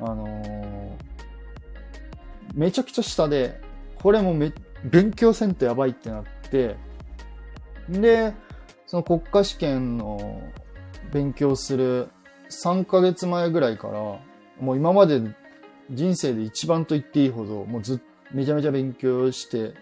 [0.00, 0.90] あのー、
[2.54, 3.60] めちゃくちゃ下で、
[4.00, 4.52] これもめ、
[4.84, 6.76] 勉強せんとやばいってなって、
[7.88, 8.34] で、
[8.86, 10.42] その国家試験の
[11.12, 12.08] 勉強する
[12.50, 14.20] 3ヶ月前ぐらいから、
[14.60, 15.20] もう今まで
[15.90, 18.00] 人生で一番と言っていいほど、もうず
[18.32, 19.74] めちゃめちゃ勉強して、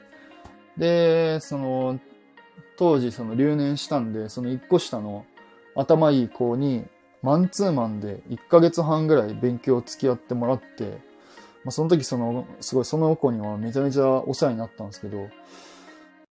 [0.77, 2.01] で、その、
[2.77, 5.27] 当時その留年したんで、その一個下の
[5.77, 6.85] 頭いい子に、
[7.23, 10.99] マンツーマンで1ヶ月半ぐらい勉強付き合ってもらって、
[11.65, 15.29] まあ、その時その、すごいその子にはめちゃめちゃお世話になったんですけど、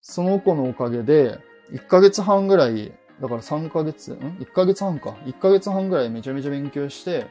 [0.03, 1.39] その子のおかげで、
[1.73, 5.17] 1ヶ月半ぐらい、だから3ヶ月、ん ?1 ヶ月半か。
[5.25, 7.27] 1ヶ月半ぐらいめちゃめちゃ勉強して、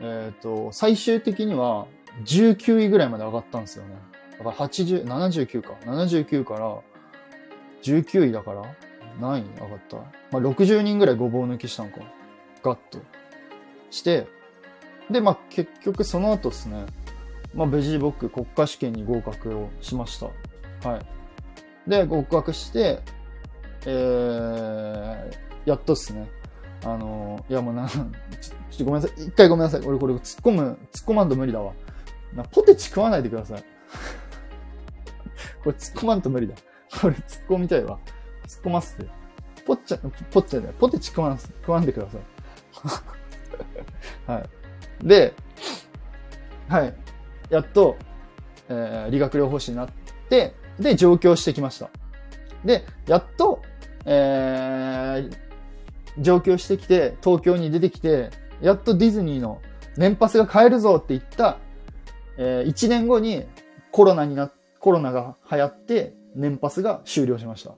[0.00, 1.86] えっ、ー、と、最終的には
[2.24, 3.94] 19位ぐらいまで上がったんですよね。
[4.38, 5.74] だから80、79か。
[5.84, 6.78] 79から
[7.82, 8.62] 19位だから
[9.20, 9.96] 何位上がった？
[9.96, 12.00] まあ、60人ぐらいごぼう抜きしたんか。
[12.62, 12.98] ガッと。
[13.90, 14.26] して、
[15.10, 16.86] で、まあ、結局その後ですね、
[17.54, 20.26] まあ、無事僕国家試験に合格をしました。
[20.88, 21.90] はい。
[21.90, 23.00] で、合格して、
[23.86, 26.28] えー、やっとっすね。
[26.84, 28.06] あの、いやもうな、 ちょ、っ
[28.78, 29.24] とごめんなさい。
[29.24, 29.80] 一回ごめんなさい。
[29.84, 31.72] 俺これ突っ込む、突っ込まんと無理だわ。
[32.34, 33.64] なポテチ食わないでください。
[35.64, 36.54] これ突っ込まんと無理だ。
[37.00, 37.98] これ突っ込みたいわ。
[38.46, 39.10] 突っ込ますって。
[39.64, 39.98] ポッチャ、
[40.30, 42.20] ポッチャで、ポテチ食わん、食わんでください。
[44.26, 45.06] はい。
[45.06, 45.34] で、
[46.68, 46.94] はい。
[47.50, 47.96] やっと、
[48.68, 49.88] えー、理学療法士になっ
[50.28, 51.90] て、で、上京してきました。
[52.64, 53.62] で、やっと、
[54.04, 55.49] えー、
[56.18, 59.60] 上京してきて、東京に出てきて、やっとディズニーの
[59.96, 61.58] 年パスが買えるぞって言った、
[62.36, 63.44] えー、1年後に
[63.90, 67.74] コロナにな、コロナが流行って、年パスが終了しました。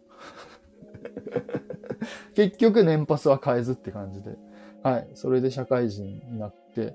[2.35, 4.37] 結局年パスは買えずって感じで。
[4.83, 5.09] はい。
[5.15, 6.95] それで社会人になって。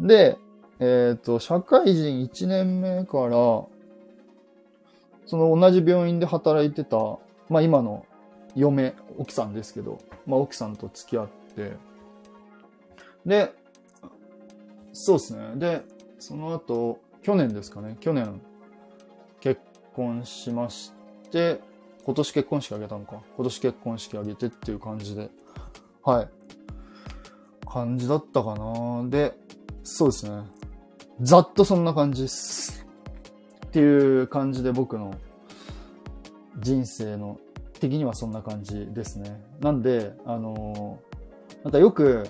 [0.00, 0.38] で、
[0.80, 3.30] えっ、ー、と、社会人1年目から、
[5.26, 6.96] その同じ病院で働いてた、
[7.48, 8.06] まあ今の
[8.58, 11.72] 嫁、奥さんですけど、まあ奥さんと付き合って、
[13.24, 13.52] で、
[14.92, 15.52] そうですね。
[15.56, 15.82] で、
[16.18, 17.96] その後、去年ですかね。
[18.00, 18.40] 去年、
[19.40, 19.60] 結
[19.94, 20.92] 婚しまし
[21.30, 21.60] て、
[22.04, 23.22] 今年結婚式あげたのか。
[23.36, 25.30] 今年結婚式あげてっていう感じで、
[26.02, 26.28] はい。
[27.66, 29.08] 感じだったかな。
[29.08, 29.38] で、
[29.84, 30.42] そうですね。
[31.20, 32.86] ざっとそんな感じです。
[33.66, 35.14] っていう感じで僕の
[36.58, 37.38] 人生の
[37.78, 39.42] 的にはそんな感じですね。
[39.60, 42.28] なんで、あのー、なんかよく、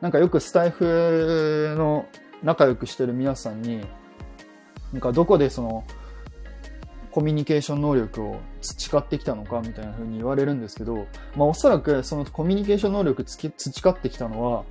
[0.00, 2.06] なんかよくスタイフの
[2.42, 3.80] 仲良くしてる皆さんに、
[4.92, 5.84] なんかどこでその、
[7.12, 14.64] コミュニケーション能力を培ってきたのかみたいな風に言われるんですけど、まあおそらくそのコミュニケーション能力培ってきたのは、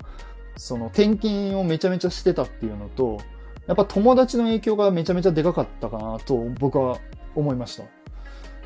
[0.56, 3.18] その転勤をめちゃめちゃしてたっていうのと、
[3.68, 6.98] やっぱ友達の影響がめちゃめちゃでかかったかなと僕は
[7.36, 7.84] 思いました。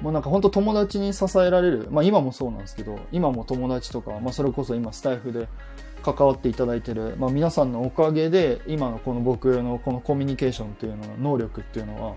[0.02, 1.88] もうなんか本当友達に支えられる。
[1.90, 5.48] まあ今もそうなんですけど、今も友達とか、まあそれこそ今スタイフで
[6.02, 12.14] 関わっていただいてる、まあ皆さんのおかげで今のこの僕のこのコミュニケーションっていうのの能力っていうのは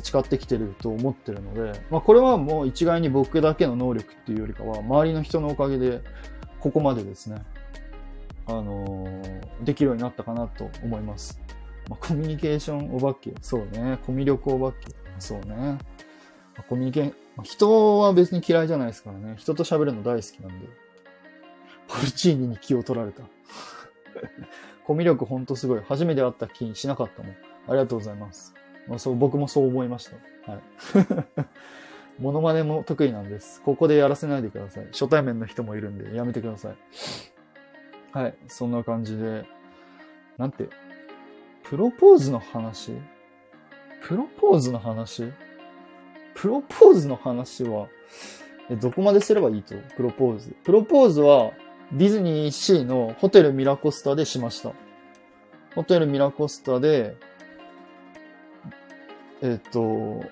[0.00, 6.00] 培ってきてると思ってるので、まあ、これはもう一概に僕だけの能力っていうよりかは、周りの人のおかげで、
[6.60, 7.42] ここまでですね、
[8.46, 11.40] あのー、できるようになったかなと思います。
[11.88, 15.78] まあ、コミュニケーションお化け、そうね、コミュ力お化け、そうね。
[16.68, 19.34] コミュニケー、まあ、人は別に嫌いじゃないですからね。
[19.36, 20.68] 人と喋るの大好きなんで。
[21.88, 23.22] ポルチーニに気を取られた。
[24.84, 25.82] コミュ力ほんとすごい。
[25.88, 27.32] 初めて会った気にしなかったもん。
[27.68, 28.54] ありがとうございます。
[28.88, 30.08] まあ、そう、僕もそう思いまし
[30.44, 30.52] た。
[30.52, 30.62] はい。
[32.18, 33.62] モノマネも得意なんです。
[33.62, 34.86] ここでやらせないでください。
[34.92, 36.76] 初対面の人もいるんで、やめてください。
[38.12, 38.34] はい。
[38.48, 39.44] そんな感じで、
[40.36, 40.68] なんて、
[41.64, 42.92] プロポーズの話？
[44.02, 45.32] プロポーズの話？
[46.34, 47.88] プロポーズの話は、
[48.80, 49.74] どこまですればいいと？
[49.96, 50.54] プロポーズ。
[50.64, 51.52] プロポーズは、
[51.92, 54.72] ディズニーシーのホテルミラコスタでしました。
[55.74, 57.16] ホテルミラコスタで、
[59.42, 60.22] えっ、と、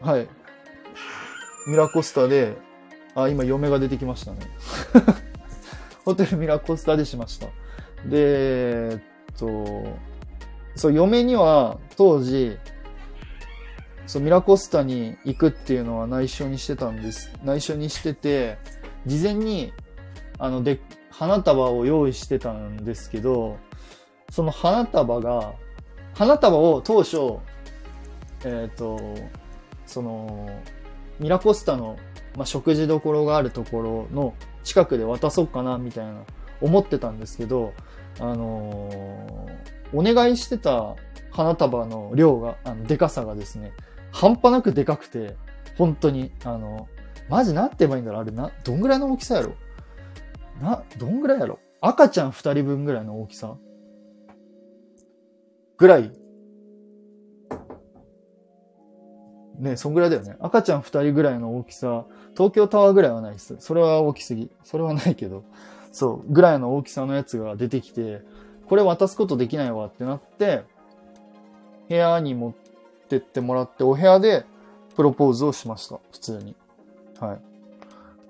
[0.00, 0.28] はい。
[1.68, 2.56] ミラコスタで、
[3.14, 4.38] あ、今嫁が出てきましたね。
[6.04, 7.46] ホテルミラコスタでしました。
[8.06, 9.00] で、え
[9.32, 9.86] っと、
[10.74, 12.56] そう、嫁には当時、
[14.08, 17.30] そう、ミラコスタに行くっていうのは内緒にしてたんです。
[17.44, 18.56] 内緒にしてて、
[19.04, 19.74] 事前に、
[20.38, 23.58] あの、で、花束を用意してたんですけど、
[24.30, 25.52] その花束が、
[26.14, 27.16] 花束を当初、
[28.46, 28.98] えっ、ー、と、
[29.84, 30.48] その、
[31.20, 31.98] ミラコスタの、
[32.34, 36.22] まあ、食事どころがあるところの近くで渡そうかな、みたいな、
[36.62, 37.74] 思ってたんですけど、
[38.20, 40.96] あのー、お願いしてた
[41.30, 43.72] 花束の量が、あの、でかさがですね、
[44.10, 45.36] 半端なくでかくて、
[45.76, 46.88] 本当に、あの、
[47.28, 49.54] マジなんて言えばいいんだろうあれな、どんぐらいの大きさやろ？
[50.60, 51.58] な、どんぐらいやろ？
[51.80, 53.56] 赤ちゃん二人分ぐらいの大きさ？
[55.76, 56.10] ぐらい。
[59.58, 60.36] ね、そんぐらいだよね。
[60.40, 63.56] 赤ちゃん二人ぐらいの大きさ、東京タワーぐらいはないです。
[63.58, 64.50] それは大きすぎ。
[64.64, 65.44] それはないけど、
[65.92, 68.22] そう、ぐらいの大きさのやつが出てきて、
[68.68, 70.62] これ渡すことできないわってなって、
[71.88, 72.52] 部屋に持っ
[73.08, 74.44] ってってもらって、お部屋で
[74.94, 75.98] プロポーズをしました。
[76.12, 76.54] 普通に。
[77.18, 77.40] はい。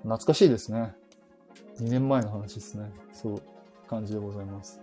[0.03, 0.95] 懐かしいですね。
[1.81, 2.89] 2年前の話ですね。
[3.11, 3.41] そう、
[3.89, 4.81] 感じでございます。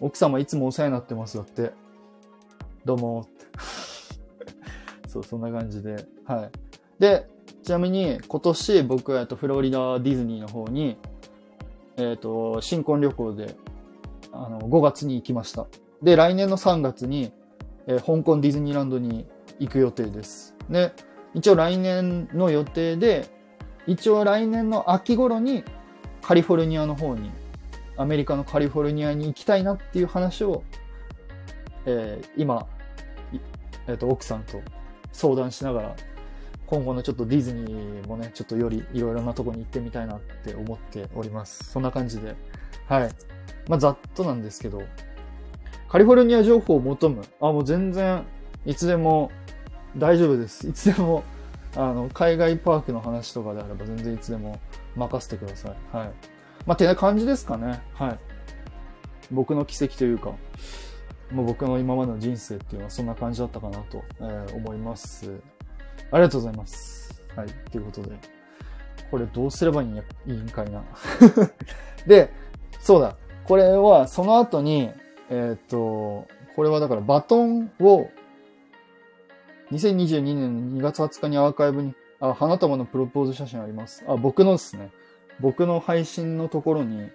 [0.00, 1.36] 奥様いつもお世話になってます。
[1.36, 1.72] だって。
[2.86, 3.26] どうも。
[5.06, 6.06] そう、そんな感じで。
[6.24, 6.50] はい。
[6.98, 7.28] で、
[7.62, 10.96] ちなみに今年僕はフロリダディズニーの方に、
[11.98, 13.54] えっ、ー、と、新婚旅行で、
[14.32, 15.66] あの、5月に行きました。
[16.02, 17.32] で、来年の3月に、
[17.86, 19.26] えー、香港ディズニーランドに
[19.58, 20.54] 行く予定です。
[20.68, 20.92] で、
[21.34, 23.28] 一応来年の予定で、
[23.86, 25.64] 一応来年の秋頃に
[26.22, 27.30] カリフォルニアの方に、
[27.96, 30.62] アメリカのカリフォルニアに行きたいなっていう話を、
[31.86, 32.66] えー、今、
[33.86, 34.60] えっ、ー、と、奥さんと
[35.12, 35.96] 相談しながら、
[36.66, 41.64] 今後のちょっとディズニーもね、ちょっとよりいろいろなとこに行ってみたいなって思っております。
[41.64, 42.36] そんな感じで。
[42.86, 43.10] はい。
[43.68, 44.82] まあ、ざっとなんですけど、
[45.90, 47.22] カリフォルニア情報を求む。
[47.40, 48.24] あ、もう全然、
[48.64, 49.32] いつでも
[49.96, 50.66] 大丈夫です。
[50.70, 51.24] いつでも、
[51.74, 54.60] あの、海外パークの話とかであれば全然いつでも
[54.94, 55.96] 任せてください。
[55.96, 56.10] はい。
[56.64, 57.82] まあ、てな感じですかね。
[57.94, 58.18] はい。
[59.32, 60.30] 僕の奇跡というか、
[61.32, 65.40] もう僕の今までの人生っていうのはそんな感じだったかなと、えー、思います。
[66.12, 67.20] ありがとうございます。
[67.34, 67.48] はい。
[67.72, 68.16] ということで。
[69.10, 70.84] これどうすればいいんや、いいんかいな。
[72.06, 72.32] で、
[72.78, 73.16] そうだ。
[73.42, 74.92] これは、その後に、
[75.30, 78.10] えっ、と、これはだからバトンを、
[79.70, 84.04] 2022年の2月20日にアーカイブに、あ、花束のプロポーズ写真あります。
[84.08, 84.90] あ、僕のですね。
[85.38, 87.10] 僕の配信のところに、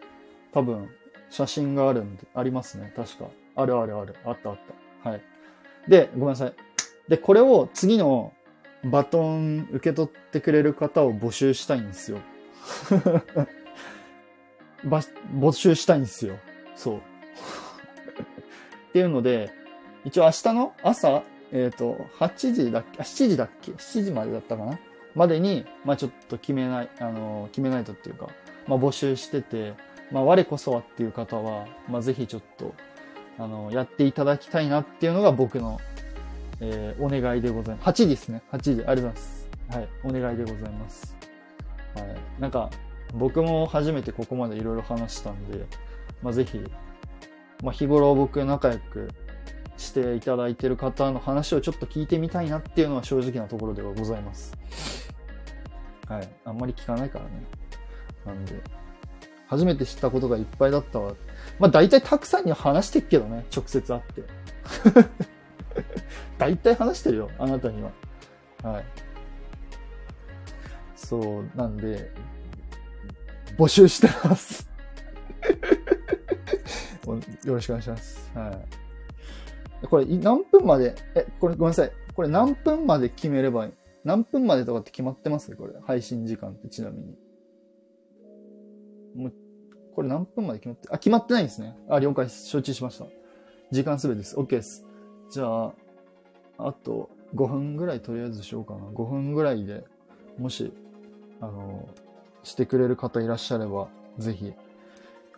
[0.54, 0.90] 多分、
[1.30, 2.94] 写真があるんで、ありますね。
[2.96, 3.26] 確か。
[3.56, 4.16] あるあるある。
[4.26, 4.60] あったあっ
[5.04, 5.10] た。
[5.10, 5.22] はい。
[5.88, 6.54] で、ごめんなさい。
[7.10, 8.34] で、これを次の
[8.86, 12.20] バトン受け取ってくれる方を募集したいんですよ。
[14.88, 16.38] 募集したいんですよ。
[16.76, 17.02] そう。
[18.96, 19.52] っていうので、
[20.06, 24.80] 一応明日の朝、えっ、ー、と、8時だっけ、7時だっけ ?7 時までだったかな？
[25.16, 28.30] までに、まあちょっと決めない、あの、決めないとっていうか、
[28.70, 29.74] まあ募集してて、
[30.14, 32.74] まあ我こそはっていう方は、まあぜひちょっと、
[33.38, 35.82] あの、やっていただきたいなっていうのが僕の、
[36.62, 37.90] えー、お願いでございます。
[37.90, 38.44] 8時ですね。
[38.54, 38.72] 8時。
[38.72, 39.50] ありがとうございます。
[39.72, 39.90] はい。
[40.06, 41.18] お願いでございます。
[41.96, 42.06] はい。
[42.40, 42.70] なんか、
[43.14, 45.66] 僕も初めてここまでいろいろ話したんで、
[46.24, 46.64] まあ、ぜひ、
[47.64, 49.10] まあ、日頃僕仲良く
[49.78, 54.54] していただいてる方の話をちょっと聞いてみたいなっていうのは正直なところではございます。
[56.08, 56.30] はい。
[56.46, 57.32] あんまり聞かないからね。
[58.26, 58.62] なんで、
[59.48, 61.14] 初めて知ったことがいっぱいだったわ。
[61.60, 64.24] まあ大体たくさんには話してっけどね、直接会って。
[66.38, 67.92] 大体話してるよ、あなたには。
[68.64, 68.84] はい。
[70.96, 72.12] そう、なんで、
[73.58, 74.70] 募集してます。
[77.14, 78.32] よろしくお願いします。
[78.34, 78.52] は
[79.84, 79.88] い。
[79.88, 81.92] これ、何分まで、え、これごめんなさい。
[82.16, 83.74] これ何分まで決めればいい？
[84.04, 85.56] 何分までとかって決まってます？
[85.56, 85.74] これ。
[85.86, 87.18] 配信時間ってちなみに。
[89.16, 89.34] もう、
[89.94, 91.76] これ何分まで決まって、あ、決まってないんですね。
[91.90, 92.30] あ、了解。
[92.30, 93.06] 承知しました。
[93.72, 94.36] 時間すべてです。
[94.38, 94.86] OK です。
[95.30, 95.74] じゃあ、
[96.58, 98.80] あと5分ぐらいとりあえずしようかな。
[98.82, 99.84] 5分ぐらいで、
[100.38, 100.72] もし、
[101.42, 101.90] あの、
[102.44, 104.54] してくれる方いらっしゃれば、ぜひ、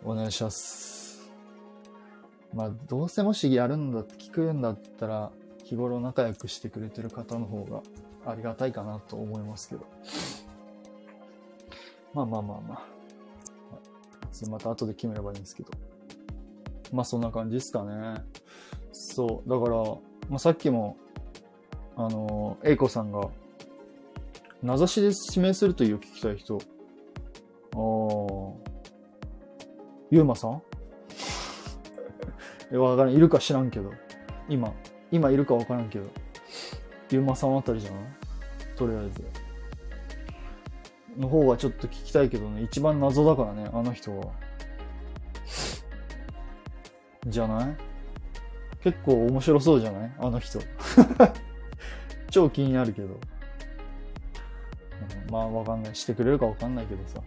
[0.04, 1.07] お願いします。
[2.54, 5.30] まあ、どうせもしやるんだって聞くんだったら、
[5.64, 7.82] 日頃仲良くしてくれてる方の方が
[8.30, 9.86] ありがたいかなと思いますけど。
[12.14, 12.98] まあまあまあまあ。
[14.48, 15.70] また後で決めればいいんですけど。
[16.92, 18.24] まあそんな感じですかね。
[18.92, 19.48] そう。
[19.48, 19.76] だから、
[20.28, 20.96] まあ、さっきも、
[21.96, 23.28] あの、英子さんが、
[24.62, 26.56] 名指しで指名するという聞きたい人。
[26.56, 26.60] ああ。
[30.10, 30.62] ゆうまさん、
[32.76, 33.14] わからん。
[33.14, 33.92] いるか知らんけど。
[34.48, 34.72] 今。
[35.10, 36.10] 今いるかわからんけど。
[37.10, 38.00] ゆうまさんあたりじゃない
[38.76, 39.24] とりあえず。
[41.16, 42.62] の方がちょっと聞きたいけどね。
[42.62, 44.26] 一番謎だからね、あの人は。
[47.26, 47.76] じゃない？
[48.82, 50.12] 結構面白そうじゃない？
[50.18, 50.60] あの人。
[52.30, 53.08] 超気になるけど。
[53.08, 53.18] うん
[55.32, 55.94] まあわかんない。
[55.94, 57.20] してくれるかわかんないけどさ。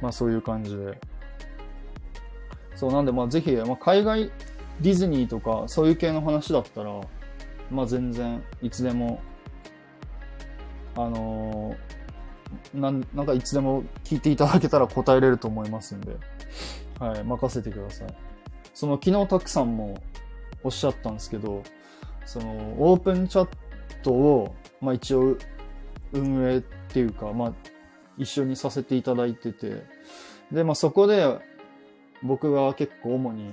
[0.00, 0.98] まあそういう感じで。
[2.78, 4.30] そう、なんでまあぜひ、まあ、海外
[4.80, 6.92] ディズニーとかそういう系の話だったら、
[7.70, 9.20] まあ全然いつでも、
[10.94, 16.16] あのーなん、なんかいつでも聞いていただけたら答えれると思いますんで、
[16.98, 18.08] はい、任せてください。
[18.74, 20.00] その昨日たくさんも
[20.62, 21.62] おっしゃったんですけど、
[22.24, 22.46] その
[22.78, 23.48] オープンチャッ
[24.02, 25.36] トを、まあ一応
[26.12, 27.52] 運営っていうか、まあ
[28.16, 29.82] 一緒にさせていただいてて、
[30.52, 31.38] で、まあそこで
[32.22, 33.52] 僕が結構主に、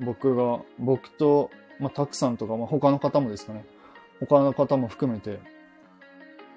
[0.00, 3.64] 僕が、僕と、まあたくさんとか、まあ他の方もですかね、
[4.20, 5.40] 他の方も含めて、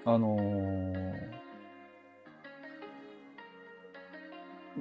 [0.06, 1.42] あのー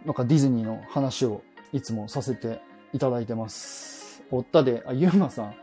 [0.04, 1.42] なんかディズニーの話を
[1.72, 2.61] いつもさせて
[2.92, 4.22] いただいてます。
[4.30, 5.54] おったで、あ、ゆうまさん。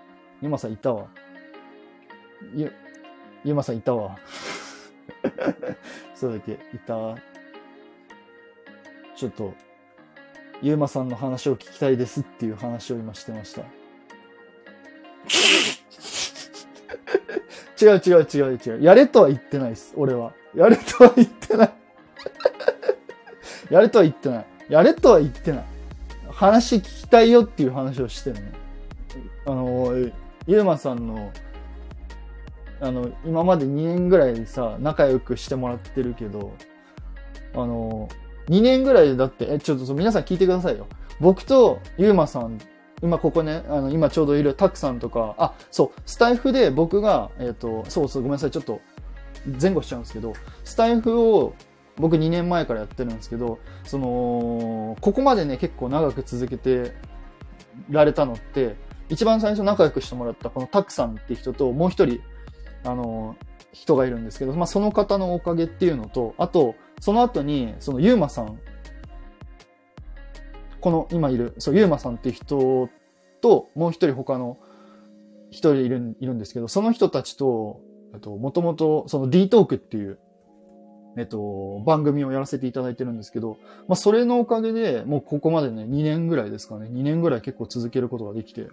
[0.41, 1.07] ゆうまさんいたわ。
[2.53, 2.71] ゆ、
[3.43, 4.17] ゆうまさんいたわ。
[6.13, 7.15] そうだっけ、いた。
[9.15, 9.53] ちょっと、
[10.61, 13.61] ゆうまさんの話を聞きたいですっていう話を今してました。
[17.79, 18.81] 違う違う違う違う。
[18.81, 19.93] やれとは言ってないです。
[19.95, 20.33] 俺は。
[20.55, 21.73] やれとは言ってない。
[23.69, 24.45] やれとは言ってない。
[24.69, 25.63] やれとは言ってない。
[26.31, 28.37] 話聞きたいよっていう話をしてる
[29.45, 29.53] の。
[29.53, 29.93] あの、
[30.47, 31.31] ゆうまさんの、
[32.81, 36.53] あの、今まで2年ぐらいさ、仲良くしてもらってるけど、
[37.53, 38.09] あの、
[38.49, 40.87] 2年ぐらいでだって、え、ちょっと皆さん聞いてくださいよ。
[41.19, 42.59] 僕とゆうまさん、
[43.01, 48.81] 今ここね、あの、今ちょうどいるたくさんとか、あ、そう、スタイフで僕が、えっ、と、そうそう、ごめんなさい、ちょっと
[49.61, 50.33] 前後しちゃうんですけど、
[50.63, 51.53] スタイフを
[51.97, 56.93] 僕2年前からやってるんですけど、その、ここまでね、結構長く続けて
[57.89, 58.75] られたのって、
[59.09, 62.19] 一番最初仲良くしてもらったこのタクさんって人と、もう一人、
[62.83, 63.35] あの、
[63.71, 68.59] 人がいるんですけど、まあ、その方のおかげっていうのと、あと、その後に、そのゆうまさん、
[70.79, 72.89] この今いる、そう、ゆうまさんっていう人
[73.41, 74.57] と、もう一人他の
[75.49, 77.81] 一人いるいるんですけど、その人たちと、
[78.13, 80.19] えっと、もともと、その D トークっていう、
[81.17, 88.65] えっと、番組をやらせていただいてるんですけど、まあ、それのおかげで、もうここまでね、2年ぐらいですかね、2年ぐらい結構続けることができて、い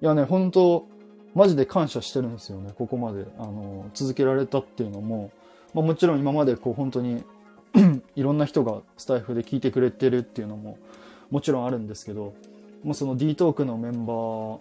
[0.00, 0.86] やね、本当
[1.34, 5.30] マジで感謝してるんですよね、ここまで、あの、続けられたっていうのも、
[5.74, 7.22] まあ、もちろん今までこう本当に
[8.16, 10.78] いろんな人がスタイフで聞いてくれてるっていうのも
[11.30, 12.34] もちろんあるんですけど、
[12.84, 14.58] まあ、その D トークのメンバー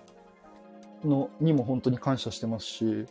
[1.04, 3.06] のにも本当に感謝してますし、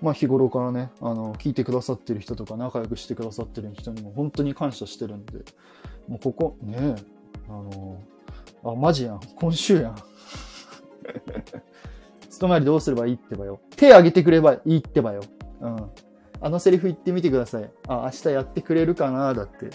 [0.00, 5.38] まあ日頃からね、あの、聞いてくださってる人とか仲良くしてくださってる人にも本当に感謝してるんで、
[6.08, 6.96] もうここ、ね、
[7.48, 8.00] あの、
[8.64, 9.20] あ、マジやん。
[9.36, 9.96] 今週やん。
[12.28, 13.60] 勤まりどうすればいいってばよ。
[13.76, 15.22] 手挙げてくればいいってばよ。
[15.60, 15.90] うん。
[16.44, 17.70] あのセリフ言ってみてください。
[17.88, 19.70] あ、明日やってくれるかなだって。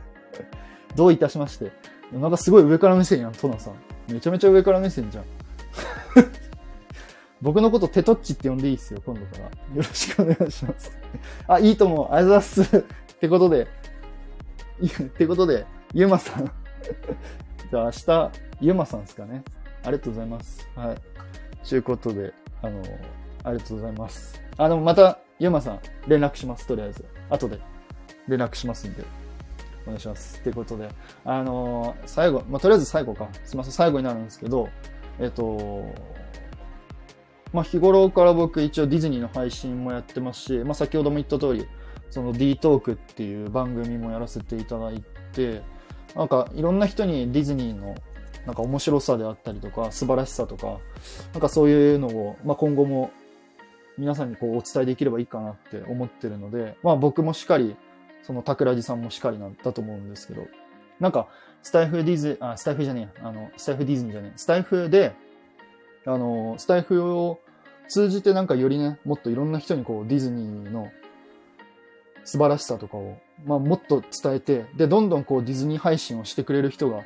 [0.94, 1.72] どういたしまして。
[2.12, 3.74] なんかすごい上から目線やん、トナさん。
[4.12, 5.24] めちゃめちゃ上から目線じゃん。
[7.40, 9.44] 僕のことテトッチって呼んでいいっすよ、今度から。
[9.44, 10.94] よろしくお願いします。
[11.48, 12.12] あ、いいと思う。
[12.12, 12.76] ありがとうございます。
[12.76, 12.82] っ
[13.18, 13.66] てことで、
[15.04, 16.44] ってことで、ゆうまさん。
[16.44, 18.30] じゃあ明日、
[18.60, 19.42] ゆうまさんですかね。
[19.84, 20.68] ありがとうございます。
[20.74, 20.96] はい。
[21.64, 22.82] ちゅうことで、あの、
[23.42, 24.38] ありがとうございます。
[24.58, 27.04] あ、でもまた、ゆうまさん、連絡します、とりあえず。
[27.28, 27.60] 後で、
[28.26, 29.04] 連絡しますんで。
[29.84, 30.40] お願いします。
[30.40, 30.88] ということで、
[31.24, 33.28] あのー最後、まあ、とりあえず最後か。
[33.44, 34.68] すみません、最後になるんですけど、
[35.20, 35.94] えっと、
[37.52, 41.66] まあ、日頃から僕一応ディズニーの配信もやってますし、まあ、先ほども言った通り、
[42.10, 45.62] その D トークっていう番組もやらせていただいて、
[46.14, 47.94] なんかいろんな人にディズニーの
[48.46, 50.78] なんか面白さであったりとか素晴らしさとか、
[51.32, 53.10] なんかそういうのを、まあ、今後も
[53.98, 57.76] 皆さんにこうお伝えできればいいかなって思ってるので、まあ僕もしっかり、
[58.22, 60.46] その桜地さんもしっかりなんだと思うんですけど、
[61.00, 61.28] なんか
[61.62, 65.14] スタイフディズ、あ、スタイフじゃねえ、あの、スタイフディズニーじゃねえ、スタイフで、
[66.04, 67.40] あの、スタイフを
[67.88, 70.90] 通じてなんかよりね、もっといろんな人にこうディズニーの
[72.24, 77.04] 素晴らしさとかを、まあもっと伝えて、で、どんどんこうディズニー配信をしてくれる人が、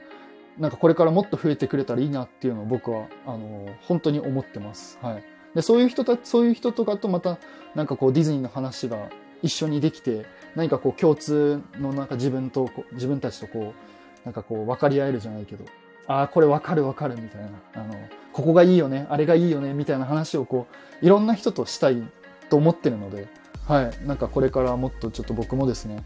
[0.58, 4.98] なんかこれからもっと増えてくれたらいいなっていうのを僕は、あの、本当に思ってます。
[5.00, 5.24] はい。
[5.54, 7.38] で、そういう人たそういう人とかとまた、
[7.74, 9.08] なんかこうディズニーの話が
[9.42, 15.64] 一緒にできて、何かこう共通のなんか自分と、自分たちとこう、なんかこう分かり合えるじゃないけど、
[16.06, 17.94] ああ、これ分かる分かるみたいな、あの、
[18.32, 20.66] ここがいいよね、あれがいいよね、みたいな話をこ
[21.02, 22.02] う、いろんな人としたい
[22.48, 23.28] と思ってるので、
[23.66, 24.06] はい。
[24.06, 26.02] なんかこれからもっとちょっと僕もですね、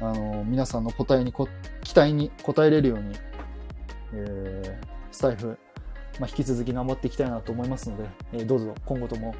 [0.00, 1.48] あの、皆さんの答えにこ、
[1.82, 3.14] 期待に応えれるように、
[4.12, 5.58] えー、スタイフ、
[6.20, 9.34] まあ、引き続き頑張っていきたいなと思いますので、えーどうぞ今後とも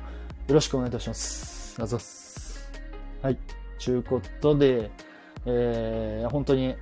[0.49, 1.81] よろしくお願いいたします。
[1.81, 2.71] あざっす。
[3.23, 3.39] はい。
[3.79, 4.91] ちゅうことで、
[5.47, 6.75] えー、本当に、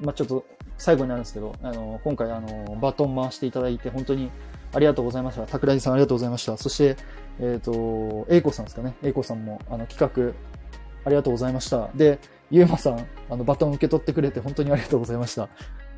[0.00, 0.44] まあ、ちょっと
[0.78, 4.30] 最後になるんですけど、あの、今回あの、バトン回していただいて本当に
[4.74, 5.46] ありがとうございました。
[5.46, 6.56] 桜井さんありがとうございました。
[6.56, 6.96] そして、
[7.40, 8.94] えっ、と、英子さんですかね。
[9.02, 10.34] 英子さんもあの企画
[11.04, 11.88] ありがとうございました。
[11.94, 12.18] で、
[12.50, 15.48] ゆうまさん、あの、バトン受け取ってくれて本当にありがとうございました。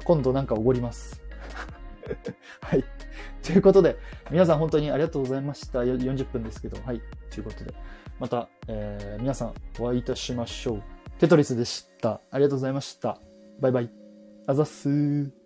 [0.04, 1.27] 今度なんかおごります。
[2.60, 2.84] はい。
[3.42, 3.96] ということで、
[4.30, 5.80] 皆さん本当にありがとうございました。
[5.80, 7.00] 40分ですけど、はい。
[7.30, 7.74] ということで、
[8.18, 10.82] また、えー皆さんお会いいたしましょう。
[11.18, 12.20] テトリスでした。
[12.30, 13.18] ありがとうございました。
[13.60, 13.90] バイバイ。
[14.46, 15.37] あざっすー。